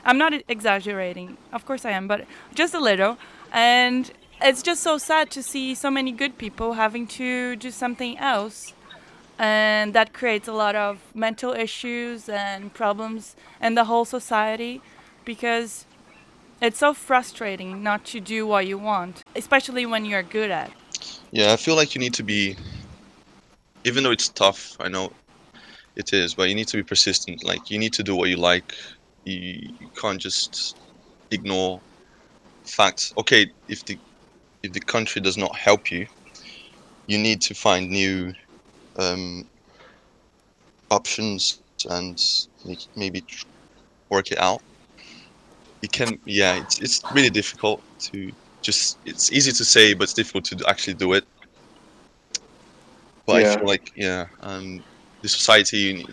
[0.03, 3.17] I'm not exaggerating, of course I am, but just a little.
[3.53, 8.17] And it's just so sad to see so many good people having to do something
[8.17, 8.73] else.
[9.39, 14.81] And that creates a lot of mental issues and problems in the whole society
[15.25, 15.85] because
[16.61, 20.71] it's so frustrating not to do what you want, especially when you're good at.
[21.31, 22.55] Yeah, I feel like you need to be,
[23.83, 25.11] even though it's tough, I know
[25.95, 27.43] it is, but you need to be persistent.
[27.43, 28.73] Like, you need to do what you like.
[29.25, 30.77] You, you can't just
[31.31, 31.79] ignore
[32.63, 33.13] facts.
[33.17, 33.97] Okay, if the
[34.63, 36.07] if the country does not help you,
[37.05, 38.33] you need to find new
[38.97, 39.45] um,
[40.89, 42.21] options and
[42.95, 43.23] maybe
[44.09, 44.61] work it out.
[45.81, 48.31] It can, yeah, it's it's really difficult to
[48.61, 48.97] just.
[49.05, 51.25] It's easy to say, but it's difficult to actually do it.
[53.25, 54.83] But I feel like, yeah, um,
[55.21, 56.05] the society,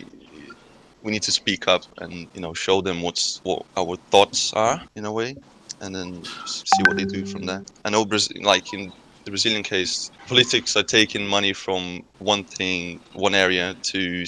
[1.01, 4.81] we need to speak up and you know show them what's what our thoughts are
[4.95, 5.35] in a way,
[5.81, 7.63] and then see what they do from there.
[7.83, 8.91] I know, Brazil, like in
[9.25, 14.25] the Brazilian case, politics are taking money from one thing, one area to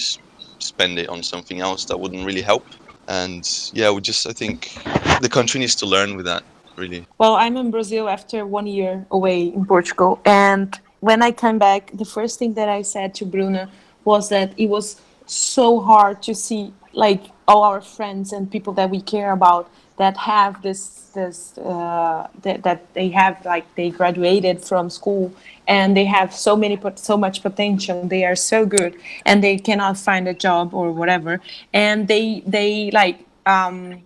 [0.58, 2.66] spend it on something else that wouldn't really help.
[3.06, 4.76] And yeah, we just I think
[5.22, 6.42] the country needs to learn with that
[6.76, 7.06] really.
[7.16, 10.20] Well, I'm in Brazil after one year away in Portugal.
[10.24, 13.70] And when I came back, the first thing that I said to Bruna
[14.04, 18.90] was that it was so hard to see like all our friends and people that
[18.90, 24.64] we care about that have this this uh, that, that they have like they graduated
[24.64, 25.32] from school
[25.66, 28.06] and they have so many so much potential.
[28.06, 31.40] They are so good and they cannot find a job or whatever.
[31.72, 34.02] And they they like um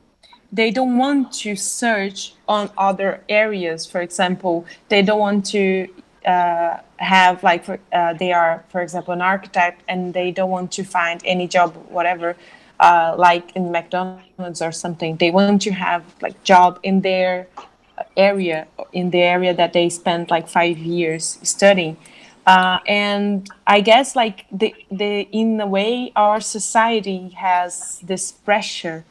[0.50, 3.86] they don't want to search on other areas.
[3.86, 5.88] For example they don't want to
[6.24, 10.70] uh, have like for, uh, they are for example an architect and they don't want
[10.72, 12.36] to find any job whatever
[12.82, 17.46] uh, like in mcdonald's or something they want to have like job in their
[18.16, 21.96] area in the area that they spent like five years studying.
[22.44, 29.04] Uh, and i guess like the, the in a way our society has this pressure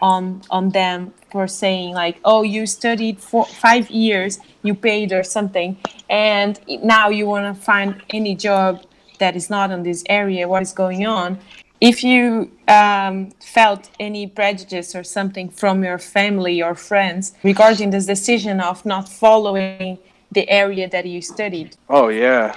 [0.00, 5.22] on on them for saying like oh you studied for five years you paid or
[5.22, 5.76] something
[6.08, 8.82] and now you want to find any job
[9.18, 11.38] that is not in this area what is going on
[11.80, 18.06] if you um, felt any prejudice or something from your family or friends regarding this
[18.06, 19.98] decision of not following
[20.32, 21.76] the area that you studied?
[21.88, 22.54] Oh yeah.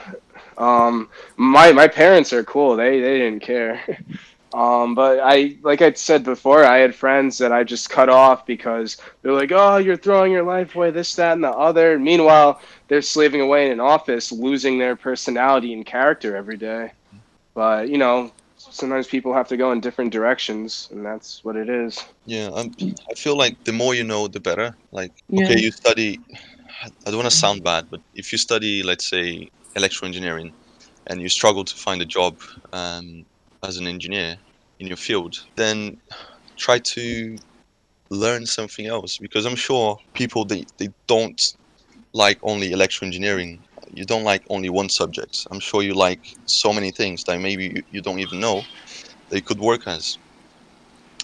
[0.57, 2.75] Um, my my parents are cool.
[2.75, 3.81] They they didn't care.
[4.53, 8.45] Um, but I, like I said before, I had friends that I just cut off
[8.45, 12.59] because they're like, "Oh, you're throwing your life away, this, that, and the other." Meanwhile,
[12.89, 16.91] they're slaving away in an office, losing their personality and character every day.
[17.53, 18.31] But you know,
[18.71, 22.03] sometimes people have to go in different directions, and that's what it is.
[22.25, 22.71] Yeah, I'm,
[23.09, 24.75] I feel like the more you know, the better.
[24.91, 25.45] Like, Yeah.
[25.45, 26.19] okay, you study.
[26.83, 30.53] I don't want to sound bad, but if you study, let's say, electrical engineering,
[31.07, 32.37] and you struggle to find a job
[32.73, 33.25] um,
[33.63, 34.37] as an engineer
[34.79, 35.97] in your field, then
[36.57, 37.37] try to
[38.09, 41.41] learn something else because I'm sure people they, they don't
[42.13, 43.63] like only electrical engineering.
[43.93, 45.47] You don't like only one subject.
[45.51, 48.63] I'm sure you like so many things that maybe you, you don't even know
[49.29, 50.17] they could work as.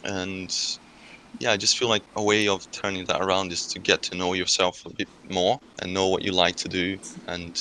[0.03, 0.53] And
[1.39, 4.15] yeah, I just feel like a way of turning that around is to get to
[4.15, 6.97] know yourself a bit more and know what you like to do.
[7.27, 7.56] And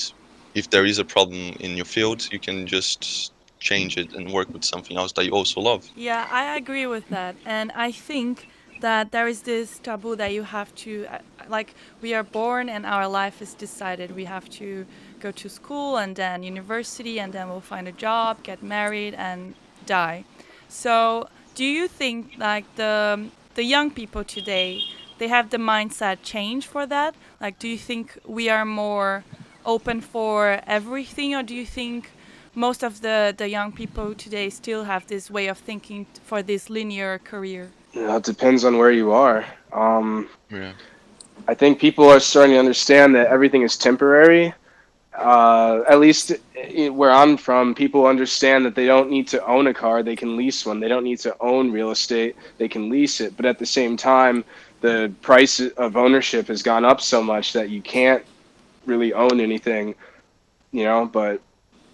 [0.55, 4.49] if there is a problem in your field, you can just change it and work
[4.49, 5.83] with something else that you also love.
[5.95, 7.35] Yeah, I agree with that.
[7.45, 8.47] And I think
[8.81, 12.85] that there is this taboo that you have to, uh, like, we are born and
[12.85, 14.15] our life is decided.
[14.15, 14.85] We have to
[15.19, 19.55] go to school and then university and then we'll find a job, get married, and
[19.85, 20.25] die.
[20.69, 24.81] So, do you think, like, the, the young people today,
[25.17, 27.15] they have the mindset change for that?
[27.41, 29.23] Like, do you think we are more
[29.65, 32.11] open for everything, or do you think
[32.57, 36.71] most of the, the young people today still have this way of thinking for this
[36.71, 37.69] linear career.
[37.97, 39.43] You know, it depends on where you are.
[39.73, 40.73] Um, Yeah.
[41.47, 44.53] I think people are starting to understand that everything is temporary.
[45.17, 46.31] Uh, at least
[46.91, 50.37] where I'm from, people understand that they don't need to own a car; they can
[50.37, 50.79] lease one.
[50.79, 53.35] They don't need to own real estate; they can lease it.
[53.35, 54.43] But at the same time,
[54.81, 58.23] the price of ownership has gone up so much that you can't
[58.85, 59.95] really own anything.
[60.71, 61.41] You know, but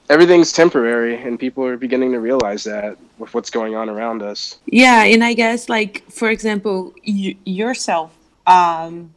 [0.09, 4.59] everything's temporary, and people are beginning to realize that with what's going on around us.
[4.65, 8.11] Yeah, and I guess like for example, you, yourself,
[8.47, 9.13] um,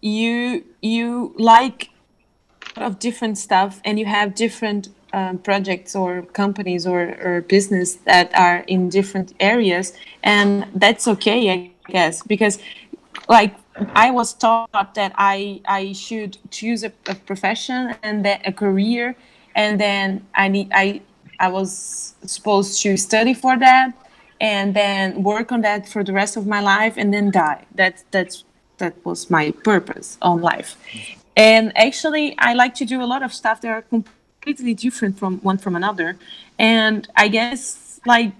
[0.00, 1.90] you you like
[2.76, 8.32] of different stuff, and you have different um, projects or companies or, or business that
[8.38, 12.58] are in different areas, and that's okay, I guess, because
[13.28, 13.54] like
[13.94, 19.16] I was taught that I I should choose a, a profession and that a career,
[19.54, 21.00] and then I need I
[21.38, 23.92] I was supposed to study for that,
[24.40, 27.64] and then work on that for the rest of my life, and then die.
[27.74, 28.44] That's that's
[28.78, 30.76] that was my purpose on life.
[31.36, 35.38] And actually, I like to do a lot of stuff that are completely different from
[35.38, 36.16] one from another.
[36.58, 38.32] And I guess like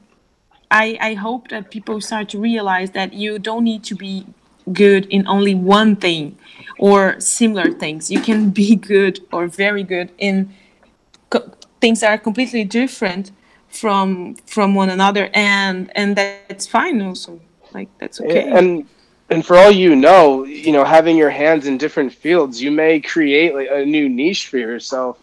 [0.71, 4.27] I, I hope that people start to realize that you don't need to be
[4.73, 6.39] good in only one thing
[6.79, 8.11] or similar things.
[8.11, 10.53] You can be good or very good in
[11.81, 13.33] things are completely different
[13.69, 17.41] from from one another, and and that's fine also.
[17.73, 18.51] Like that's okay.
[18.51, 18.87] And
[19.31, 23.01] and for all you know, you know, having your hands in different fields, you may
[23.01, 25.19] create like a new niche for yourself,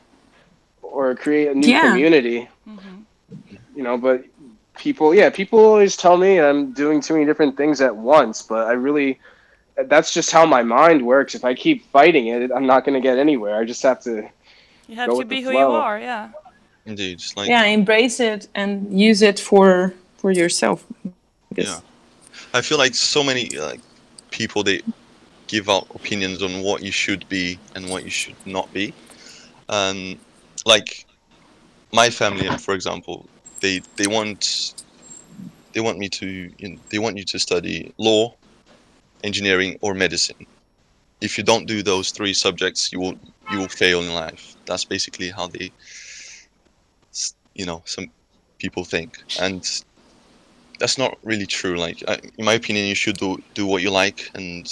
[0.81, 1.89] or create a new Yeah.
[1.89, 2.47] community.
[2.67, 2.95] Mm-hmm.
[3.75, 4.23] You know, but
[4.77, 8.67] people, yeah, people always tell me I'm doing too many different things at once, but
[8.67, 9.19] I really.
[9.85, 11.35] That's just how my mind works.
[11.35, 13.59] If I keep fighting it, I'm not going to get anywhere.
[13.61, 14.27] I just have to.
[14.87, 16.29] You have Go to with be who you are, yeah.
[16.87, 17.21] Indeed.
[17.35, 20.85] Like yeah, embrace it and use it for for yourself.
[21.51, 21.67] I.
[21.67, 21.79] Yeah.
[22.53, 23.81] I feel like so many like
[24.31, 24.81] people they
[25.47, 28.93] give out opinions on what you should be and what you should not be.
[29.69, 30.17] Um,
[30.65, 31.05] like
[31.91, 33.27] my family, for example,
[33.61, 34.73] they they want
[35.73, 38.33] they want me to you know, they want you to study law,
[39.23, 40.45] engineering, or medicine.
[41.19, 43.19] If you don't do those three subjects, you will
[43.51, 44.55] you will fail in life.
[44.65, 45.71] That's basically how they,
[47.57, 48.07] you know, some
[48.59, 49.61] people think, and
[50.79, 51.77] that's not really true.
[51.77, 54.65] Like, I, in my opinion, you should do do what you like, and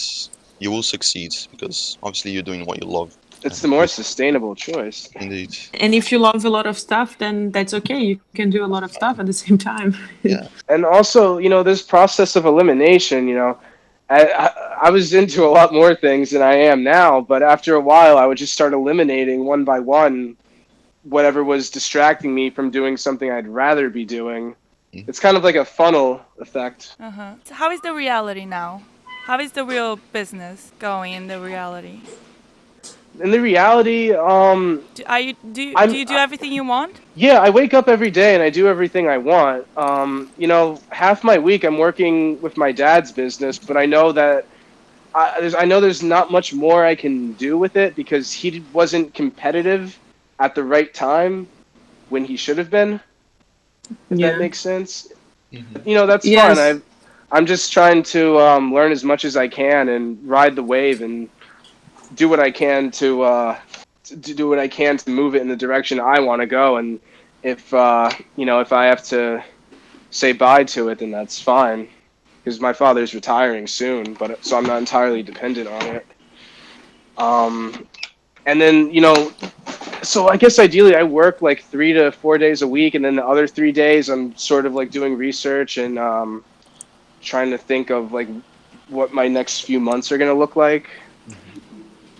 [0.59, 3.17] you will succeed because obviously you're doing what you love.
[3.43, 5.09] It's the more sustainable choice.
[5.15, 5.55] Indeed.
[5.75, 7.99] And if you love a lot of stuff, then that's okay.
[7.99, 9.95] You can do a lot of stuff at the same time.
[10.23, 10.47] Yeah.
[10.69, 13.57] and also you know this process of elimination you know
[14.09, 14.47] I, I,
[14.83, 18.17] I was into a lot more things than i am now but after a while
[18.17, 20.35] i would just start eliminating one by one
[21.09, 24.55] whatever was distracting me from doing something i'd rather be doing
[24.93, 25.07] Mhm.
[25.09, 27.33] it's kind of like a funnel effect Uh-huh.
[27.43, 28.81] So how is the reality now?
[29.27, 31.99] How is the real business going in the reality?
[33.25, 36.93] in the reality um Do, are you do I'm- do you do everything you want?
[37.15, 40.63] yeah i wake up every day and i do everything i want um you know
[40.89, 44.45] half my week i'm working with my dad's business but i know that
[45.21, 47.15] I, there's, I know there's not much more I can
[47.47, 49.97] do with it because he wasn't competitive
[50.39, 51.47] at the right time
[52.09, 52.99] when he should have been.
[54.09, 54.31] If Yeah.
[54.31, 55.07] that makes sense.
[55.53, 55.85] Mhm.
[55.85, 56.57] You know, that's Yes.
[56.57, 56.81] fine.
[57.31, 60.63] I, I'm just trying to um, learn as much as I can and ride the
[60.63, 61.29] wave and
[62.15, 63.57] do what I can to, uh,
[64.05, 66.45] to to do what I can to move it in the direction I want to
[66.47, 66.77] go.
[66.77, 66.99] And
[67.43, 69.43] if uh, you know, if I have to
[70.11, 71.87] say bye to it, then that's fine
[72.43, 76.05] because my father's retiring soon, but so I'm not entirely dependent on it.
[77.17, 77.87] Um,
[78.45, 79.31] and then you know,
[80.03, 83.15] so I guess ideally I work like three to four days a week, and then
[83.15, 86.43] the other three days I'm sort of like doing research and um,
[87.21, 88.27] trying to think of like
[88.89, 90.89] what my next few months are gonna look like.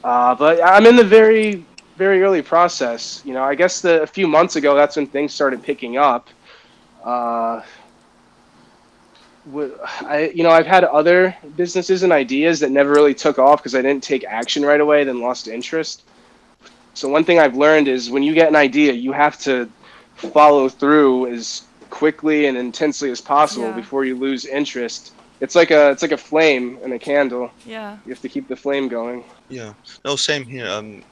[0.04, 1.66] Uh, but I'm in the very
[1.98, 3.22] very early process.
[3.26, 6.30] You know, I guess the a few months ago that's when things started picking up.
[7.04, 7.62] Uh,
[10.02, 13.76] I you know I've had other businesses and ideas that never really took off because
[13.76, 16.04] I didn't take action right away, then lost interest.
[16.96, 19.70] So one thing I've learned is when you get an idea, you have to
[20.16, 23.76] follow through as quickly and intensely as possible Yeah.
[23.76, 25.12] before you lose interest.
[25.42, 27.52] It's like a it's like a flame in a candle.
[27.66, 27.98] Yeah.
[28.06, 29.24] You have to keep the flame going.
[29.50, 29.74] Yeah.
[30.06, 30.68] No, same here.
[30.68, 31.04] Um,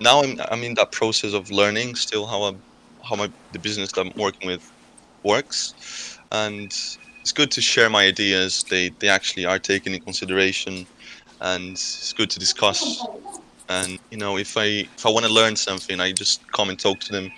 [0.00, 2.54] now I'm I'm in that process of learning still how I,
[3.06, 4.64] how my the business that I'm working with
[5.22, 5.74] works,
[6.32, 6.66] and
[7.20, 8.64] it's good to share my ideas.
[8.70, 10.86] They they actually are taken in consideration,
[11.40, 13.04] and it's good to discuss.
[13.68, 16.78] And you know, if I if I want to learn something, I just come and
[16.78, 17.30] talk to them.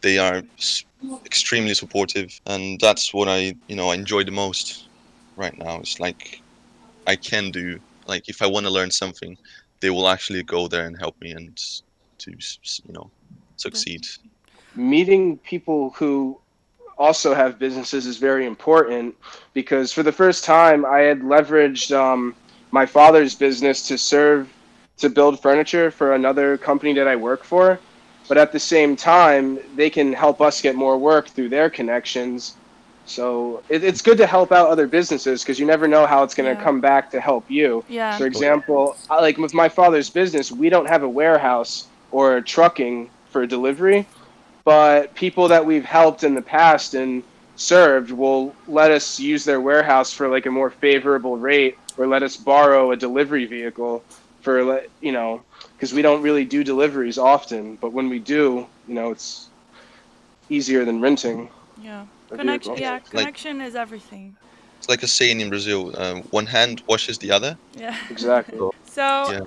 [0.00, 0.42] They are
[1.24, 4.88] extremely supportive, and that's what I you know I enjoy the most
[5.36, 5.78] right now.
[5.78, 6.40] It's like
[7.06, 9.36] I can do like if I want to learn something
[9.82, 11.56] they will actually go there and help me and
[12.18, 13.10] to you know
[13.56, 14.06] succeed
[14.74, 16.38] meeting people who
[16.98, 19.14] also have businesses is very important
[19.54, 22.34] because for the first time I had leveraged um,
[22.70, 24.48] my father's business to serve
[24.98, 27.78] to build furniture for another company that I work for.
[28.28, 32.54] But at the same time, they can help us get more work through their connections.
[33.04, 36.34] So it, it's good to help out other businesses because you never know how it's
[36.34, 36.64] going to Yeah.
[36.64, 37.84] come back to help you.
[37.88, 38.16] Yeah.
[38.16, 43.10] For example, I- like with my father's business, we don't have a warehouse or trucking
[43.30, 44.06] for delivery,
[44.64, 47.24] but people that we've helped in the past and
[47.56, 52.22] served will let us use their warehouse for like a more favorable rate or let
[52.22, 54.02] us borrow a delivery vehicle
[54.42, 55.40] for le- you know
[55.76, 59.48] because we don't really do deliveries often but when we do you know it's
[60.50, 61.48] easier than renting
[61.82, 62.06] Yeah.
[62.28, 62.74] Connection.
[62.74, 62.78] vehicle.
[62.78, 62.92] Yeah.
[62.92, 64.36] Like- Connection is everything.
[64.78, 67.96] it's like a saying in brazil um, one hand washes the other Yeah.
[68.10, 68.58] exactly
[68.98, 69.40] So Yeah.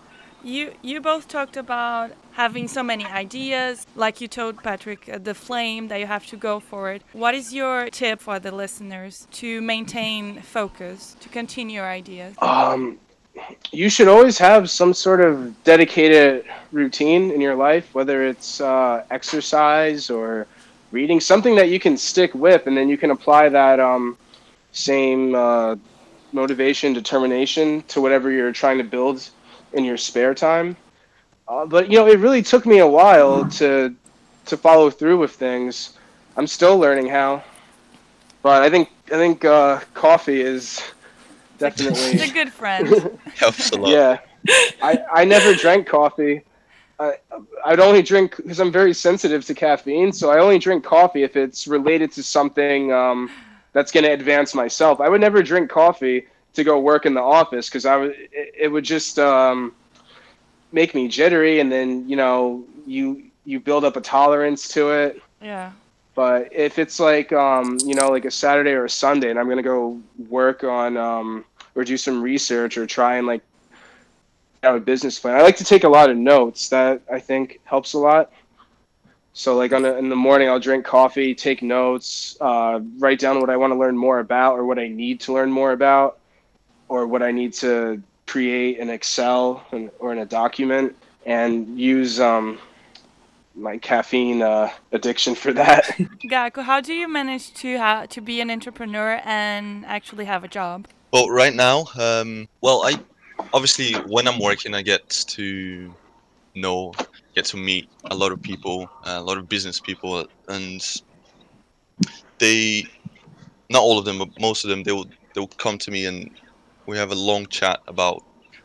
[0.43, 2.07] you you both talked about
[2.43, 6.35] having so many ideas, like you told Patrick, uh, the flame that you have to
[6.49, 7.01] go for it.
[7.13, 12.35] What is your tip for the listeners to maintain focus, to continue your ideas?
[12.41, 12.99] um,
[13.71, 19.03] you should always have some sort of dedicated routine in your life, whether it's uh,
[19.11, 20.47] exercise or
[20.91, 24.17] reading, something that you can stick with, and then you can apply that um,
[24.71, 25.75] same uh,
[26.31, 29.29] motivation, determination to whatever you're trying to build
[29.73, 30.75] in your spare time.
[31.47, 33.93] Uh, but you know, it really took me a while to
[34.45, 35.97] to follow through with things.
[36.37, 37.43] I'm still learning how,
[38.41, 40.81] but I think I think uh, coffee is
[41.57, 43.19] definitely It's a good friend.
[43.35, 44.19] helps a lot yeah,
[44.81, 46.43] I, I never drank coffee.
[46.99, 47.15] I
[47.65, 51.35] I'd only drink because I'm very sensitive to caffeine, so I only drink coffee if
[51.35, 53.29] it's related to something um,
[53.73, 55.01] that's going to advance myself.
[55.01, 58.53] I would never drink coffee to go work in the office because I would it,
[58.57, 59.73] it would just um,
[60.71, 65.21] make me jittery, and then you know you you build up a tolerance to it.
[65.41, 65.71] yeah.
[66.15, 69.49] But if it's like um, you know, like a Saturday or a Sunday, and I'm
[69.49, 71.45] gonna go work on um,
[71.75, 73.41] or do some research or try and like
[74.63, 75.35] have a business plan.
[75.35, 76.69] I like to take a lot of notes.
[76.69, 78.31] That I think helps a lot.
[79.33, 83.41] So like on a, in the morning, I'll drink coffee, take notes, uh, write down
[83.41, 86.19] what I want to learn more about, or what I need to learn more about,
[86.87, 90.95] or what I need to create in Excel and, or in a document,
[91.25, 92.57] and use um,
[93.55, 95.97] my caffeine uh, addiction for that.
[96.29, 100.47] Gaku, how do you manage to ha- to be an entrepreneur and actually have a
[100.47, 100.87] job?
[101.15, 102.93] well right now um, well i
[103.53, 105.95] obviously when i'm working i get to
[106.55, 106.91] know
[107.35, 111.01] get to meet a lot of people a lot of business people and
[112.39, 112.83] they
[113.69, 116.05] not all of them but most of them they will they will come to me
[116.05, 116.29] and
[116.85, 118.21] we have a long chat about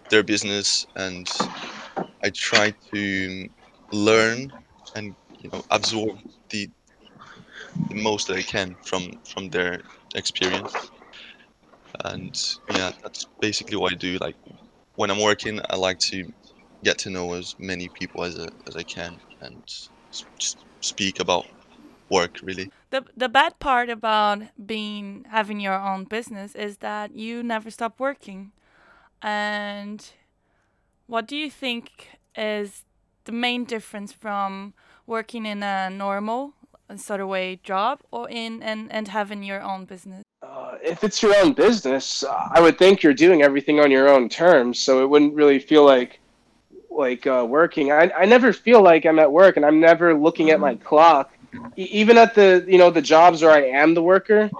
[0.08, 1.30] their business and
[2.24, 3.48] i try to
[3.92, 4.52] learn
[4.94, 6.18] and you know absorb
[6.50, 6.68] the
[7.88, 9.82] the most that i can from from their
[10.14, 10.74] experience
[12.04, 14.36] and yeah that's basically what i do like
[15.00, 16.30] when I'm working, I like to
[16.84, 19.62] get to know as many people as I, as I can and
[20.80, 21.46] speak about
[22.10, 22.70] work really.
[22.90, 27.98] The the bad part about being having your own business is that you never stop
[27.98, 28.52] working.
[29.22, 29.98] And
[31.06, 32.84] what do you think is
[33.24, 34.74] the main difference from
[35.06, 36.54] working in a normal
[36.96, 40.22] sort of way job or in and, and having your own business?
[40.42, 44.08] Uh, if it's your own business, uh, I would think you're doing everything on your
[44.08, 46.18] own terms, so it wouldn't really feel like
[46.90, 47.92] like uh, working.
[47.92, 51.32] I, I never feel like I'm at work, and I'm never looking at my clock.
[51.76, 54.50] E- even at the you know the jobs where I am the worker,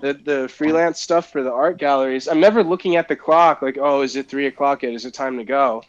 [0.00, 3.78] the the freelance stuff for the art galleries, I'm never looking at the clock like
[3.80, 4.92] oh is it three o'clock yet?
[4.92, 5.82] Is it time to go?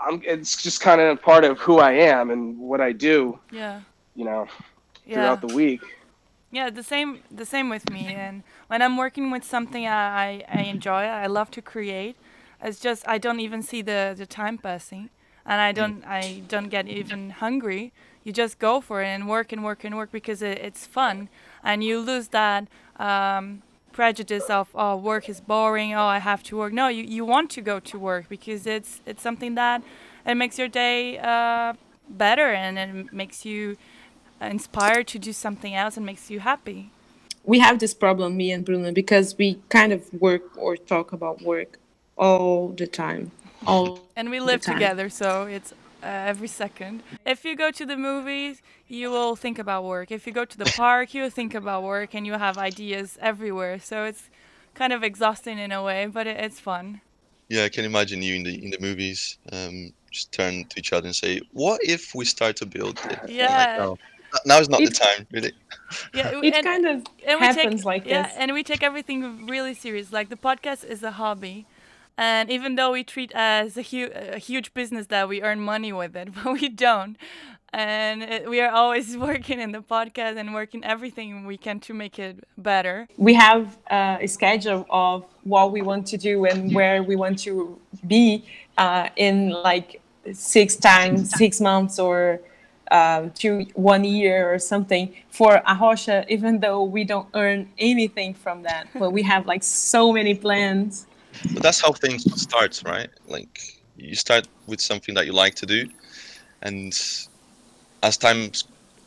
[0.00, 3.38] I'm it's just kind of a part of who I am and what I do.
[3.50, 3.80] Yeah.
[4.14, 4.46] You know
[5.06, 5.14] Yeah.
[5.14, 5.80] throughout the week.
[6.52, 8.06] Yeah, the same the same with me.
[8.06, 12.16] And when I'm working with something I, I, I enjoy, I love to create.
[12.62, 15.10] It's just I don't even see the, the time passing,
[15.46, 17.92] and I don't I don't get even hungry.
[18.24, 21.28] You just go for it and work and work and work because it, it's fun,
[21.62, 23.62] and you lose that um,
[23.92, 25.94] prejudice of oh work is boring.
[25.94, 26.72] Oh I have to work.
[26.72, 29.82] No, you, you want to go to work because it's it's something that
[30.26, 31.74] it makes your day uh,
[32.08, 33.76] better and it makes you
[34.40, 36.90] inspired to do something else and makes you happy.
[37.44, 41.42] we have this problem, me and Bruno, because we kind of work or talk about
[41.42, 41.78] work
[42.16, 43.32] all the time.
[43.66, 47.02] All And we live together, so it's uh, every second.
[47.24, 50.10] If you go to the movies, you will think about work.
[50.10, 53.18] If you go to the park, you will think about work and you have ideas
[53.20, 53.78] everywhere.
[53.78, 54.30] So it's
[54.74, 57.00] kind of exhausting in a way, but it, it's fun.
[57.48, 60.92] Yeah, I can imagine you in the in the movies um, just turn to each
[60.92, 63.94] other and say, "What if we start to build it?" Like, Yeah.
[64.46, 65.52] now is not the time, really.
[66.14, 66.96] Yeah, It and- kind of
[67.26, 68.36] and we happens take, like yeah, this.
[68.38, 70.12] and we take everything really serious.
[70.12, 71.66] Like the podcast is a hobby,
[72.20, 75.90] and even though we treat as a, hu- a huge business that we earn money
[75.90, 77.16] with it, but we don't.
[77.72, 81.94] And it, we are always working in the podcast and working everything we can to
[81.94, 83.08] make it better.
[83.16, 87.38] we have uh, a schedule of what we want to do and where we want
[87.40, 88.44] to be
[88.76, 90.02] uh, in like
[90.32, 92.40] six times, six months or
[92.90, 98.62] um, two, one year or something for Arrocha, even though we don't earn anything from
[98.64, 98.88] that.
[98.98, 101.06] But we have like so many plans.
[101.54, 103.08] But that's how things start, right?
[103.26, 103.60] Like
[103.96, 105.88] you start with something that you like to do,
[106.62, 106.92] and
[108.02, 108.50] as time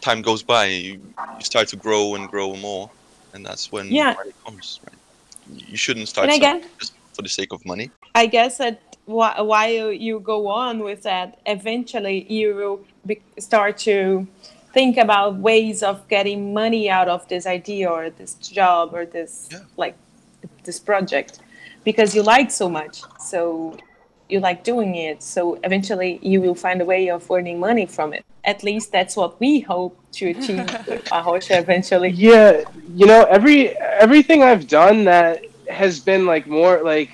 [0.02, 0.94] time goes by, you,
[1.38, 2.90] you start to grow and grow more,
[3.34, 4.14] and that's when Yeah.
[4.18, 5.00] money comes, right?
[5.70, 7.90] You shouldn't start again- just for the sake of money.
[8.16, 14.28] I guess that while you go on with that, eventually you will be- start to
[14.74, 19.48] think about ways of getting money out of this idea or this job or this
[19.52, 19.60] Yeah.
[19.78, 19.96] like
[20.64, 21.40] this project
[21.84, 23.04] because you like so much.
[23.20, 23.78] So
[24.30, 25.22] you like doing it.
[25.22, 28.26] So eventually you will find a way of earning money from it.
[28.44, 30.58] At least that's what we hope to achieve
[30.88, 32.10] with Arrocha eventually.
[32.10, 32.64] Yeah,
[32.96, 37.10] you know, every everything I've done that has been like more like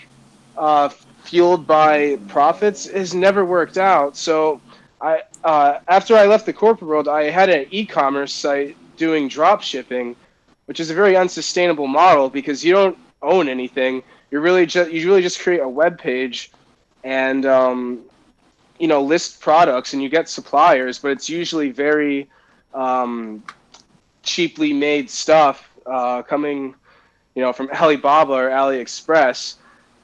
[0.57, 0.89] uh,
[1.23, 4.17] fueled by profits has never worked out.
[4.17, 4.61] So
[5.01, 9.61] I uh, after I left the corporate world, I had an e-commerce site doing drop
[9.61, 10.15] shipping,
[10.65, 14.03] which is a very unsustainable model because you don't own anything.
[14.31, 16.51] You're really just you really just create a web page
[17.03, 18.01] and um,
[18.77, 22.29] you know list products and you get suppliers, but it's usually very
[22.73, 23.43] um,
[24.23, 26.75] cheaply made stuff uh, coming,
[27.35, 29.55] you know, from Alibaba or AliExpress,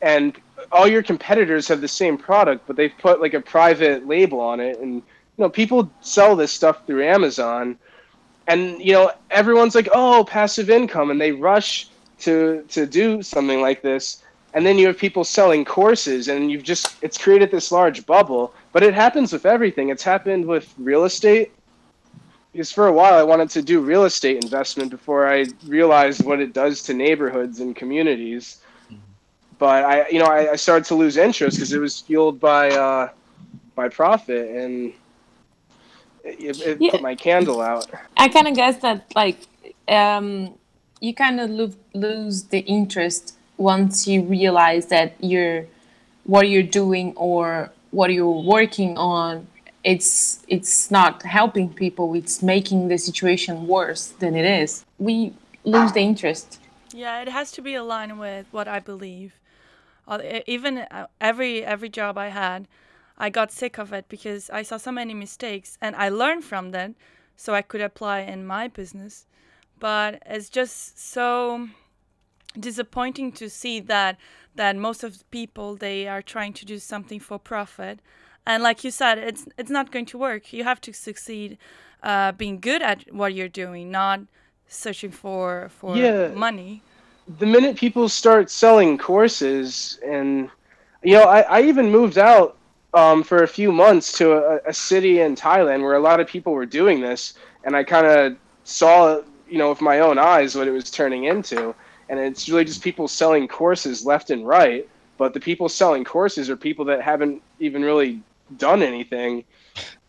[0.02, 0.36] and
[0.72, 4.60] all your competitors have the same product, but they've put like a private label on
[4.60, 7.78] it, and you know, people sell this stuff through Amazon,
[8.48, 11.90] and you know, everyone's like, oh, passive income, and they rush
[12.26, 14.22] to to do something like this.
[14.54, 18.54] And then you have people selling courses, and you've just, it's created this large bubble.
[18.72, 19.90] But it happens with everything.
[19.90, 21.52] It's happened with real estate
[22.54, 26.40] because for a while I wanted to do real estate investment before I realized what
[26.40, 28.62] it does to neighborhoods and communities.
[29.58, 32.70] But I, you know, I, I started to lose interest because it was fueled by
[32.70, 33.10] uh,
[33.76, 34.94] by profit, and
[36.24, 36.92] it, it Yeah.
[36.92, 37.92] put my candle out.
[38.16, 39.38] I kind of guess that like
[39.90, 40.58] um,
[41.06, 45.66] you kind of lo- lose the interest once you realize that you're
[46.26, 49.48] what you're doing or what you're working on
[49.84, 55.32] it's it's not helping people it's making the situation worse than it is we
[55.64, 56.60] lose the interest
[56.94, 59.34] Yeah, it has to be aligned with what I believe.
[60.08, 62.68] Uh, even uh, every every job I had,
[63.18, 66.72] I got sick of it because I saw so many mistakes and I learned from
[66.72, 66.96] them
[67.36, 69.26] so I could apply in my business.
[69.86, 71.70] But it's just so
[72.60, 74.18] disappointing to see that
[74.56, 78.00] that most of the people they are trying to do something for profit.
[78.48, 80.54] And like you said it's it's not going to work.
[80.54, 81.50] You have to succeed
[82.02, 84.22] uh, being good at what you're doing not
[84.68, 86.34] searching for for Yeah.
[86.48, 86.82] money.
[87.42, 90.50] The minute people start selling courses and
[91.04, 92.50] you know i, I even moved out
[93.02, 96.26] um, for a few months to a, a city in thailand where a lot of
[96.36, 97.22] people were doing this
[97.64, 99.22] and i kind of saw
[99.56, 101.74] you know with my own eyes what it was turning into.
[102.10, 104.86] And it's really just people selling courses left and right
[105.18, 108.20] but the people selling courses are people that haven't even really
[108.58, 109.46] done anything.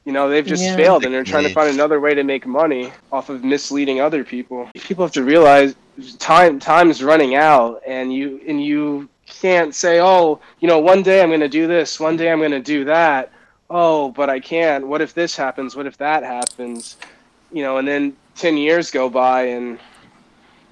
[0.04, 0.76] You know they've just Yeah.
[0.76, 4.24] failed and they're trying to find another way to make money off of misleading other
[4.24, 4.68] people.
[4.74, 5.76] People have to realize
[6.18, 11.20] time time's running out and you and you can't say oh you know one day
[11.22, 13.30] i'm going to do this one day i'm going to do that.
[13.70, 14.88] Oh but i can't.
[14.88, 15.76] What if this happens?
[15.76, 16.96] What if that happens
[17.52, 19.78] you know and then 10 years go by and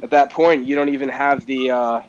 [0.03, 2.01] at that point you don't even have the uh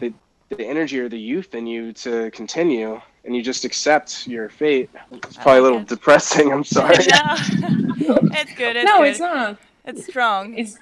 [0.00, 0.12] the
[0.50, 4.90] the energy or the youth in you to continue and you just accept your fate
[5.12, 5.88] it's probably a little it.
[5.88, 7.36] depressing i'm sorry no
[8.32, 9.08] it's good it's no, good.
[9.08, 9.58] it's not.
[9.84, 10.78] it's strong It's,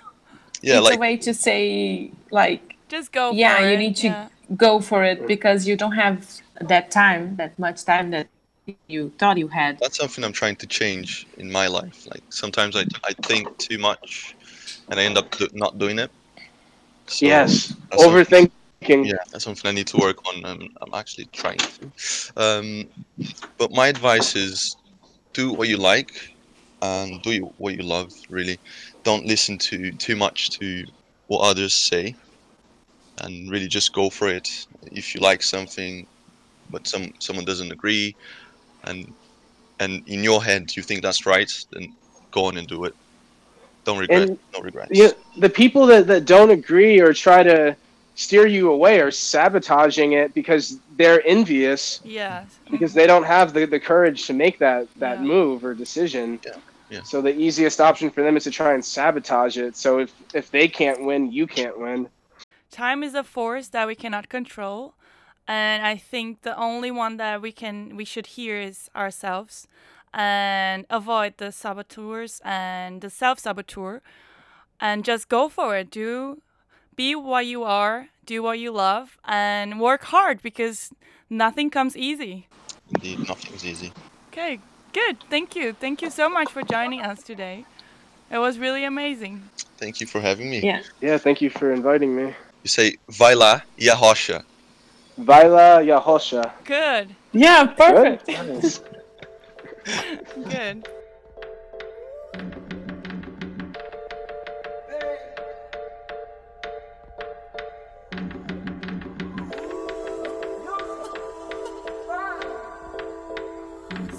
[0.62, 3.78] Yeah, it's like a way to say like just go yeah, for you it.
[3.78, 4.28] need to Yeah.
[4.56, 6.26] go for it because you don't have
[6.60, 8.28] that time, that much time that
[8.88, 9.78] you thought you had.
[9.80, 12.06] that's something I'm trying to change in my life.
[12.06, 14.34] Like sometimes I, I think too much,
[14.90, 16.10] and I end up do, not doing it.
[17.06, 18.52] So yes overthinking
[19.04, 20.44] yeah, that's something I need to work on.
[20.44, 21.92] and I'm actually trying to.
[22.36, 22.84] Um,
[23.58, 24.76] but my advice is,
[25.34, 26.10] do what you like,
[26.82, 28.10] and do what you love.
[28.28, 28.58] Really,
[29.04, 30.84] don't listen to too much to
[31.28, 32.14] what others say,
[33.18, 34.48] and really just go for it.
[34.92, 36.06] If you like something,
[36.70, 38.14] but some someone doesn't agree,
[38.84, 39.12] and
[39.80, 41.94] and in your head you think that's right, then
[42.30, 42.94] go on and do it.
[43.84, 44.28] Don't regret.
[44.28, 44.90] And- no regrets.
[44.92, 47.76] Yeah, the people that, that don't agree or try to
[48.14, 53.64] steer you away are sabotaging it because they're envious yeah because they don't have the,
[53.64, 55.24] the courage to make that, that Yeah.
[55.24, 56.38] move or decision.
[56.44, 56.52] Yeah,
[56.90, 57.02] yeah.
[57.02, 59.76] So the easiest option for them is to try and sabotage it.
[59.76, 62.08] So if, if they can't win, you can't win.
[62.70, 64.94] time is a force that we cannot control
[65.52, 69.54] and i think the only one that we can we should hear is ourselves
[70.14, 74.00] and avoid the saboteurs and the self-saboteur
[74.80, 76.40] and just go for it do
[76.96, 80.78] be what you are do what you love and work hard because
[81.28, 82.46] nothing comes easy
[82.94, 83.90] Indeed, nothing's easy.
[84.28, 84.58] okay
[84.92, 87.64] good thank you thank you so much for joining us today
[88.30, 89.34] it was really amazing
[89.82, 90.60] Thank you for having me.
[90.62, 90.80] Yeah.
[91.00, 92.26] Yeah, thank you for inviting me.
[92.62, 94.44] You say vai lá e arrocha.
[95.24, 96.52] Vaila Yahosha.
[96.64, 98.26] good Yeah, perfect.
[98.26, 98.48] Good?
[98.48, 98.80] Nice.
[100.48, 100.88] good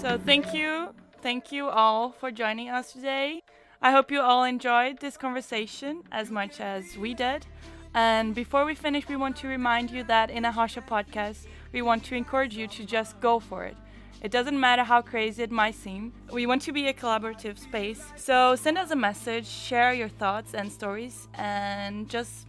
[0.00, 3.42] So thank you, thank you all for joining us today.
[3.80, 7.46] I hope you all enjoyed this conversation as much as we did.
[7.94, 12.04] And before we finish, we want to remind you that in Arrocha podcast, we want
[12.04, 13.76] to encourage you to just go for it.
[14.20, 16.12] It doesn't matter how crazy it might seem.
[16.32, 18.02] We want to be a collaborative space.
[18.16, 22.46] So send us a message, share your thoughts and stories, and just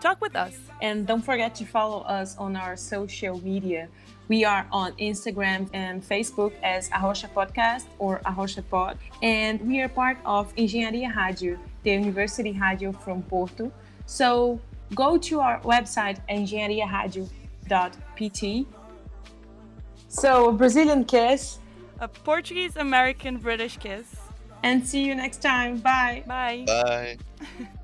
[0.00, 0.56] talk with us.
[0.82, 3.88] And don't forget to follow us on our social media.
[4.28, 8.98] We are on Instagram and Facebook as Arrocha Podcast or Arrocha Pod.
[9.22, 13.72] And we are part of Engenharia Rádio, the university radio from Porto.
[14.04, 14.60] So
[14.94, 18.66] go to our website, engenhariaradio.pt.
[20.08, 21.58] So, a Brazilian kiss,
[22.00, 24.14] A Portuguese American British kiss.
[24.62, 25.78] and see you next time.
[25.78, 26.22] Bye.
[26.26, 26.64] Bye.
[26.66, 27.16] Bye.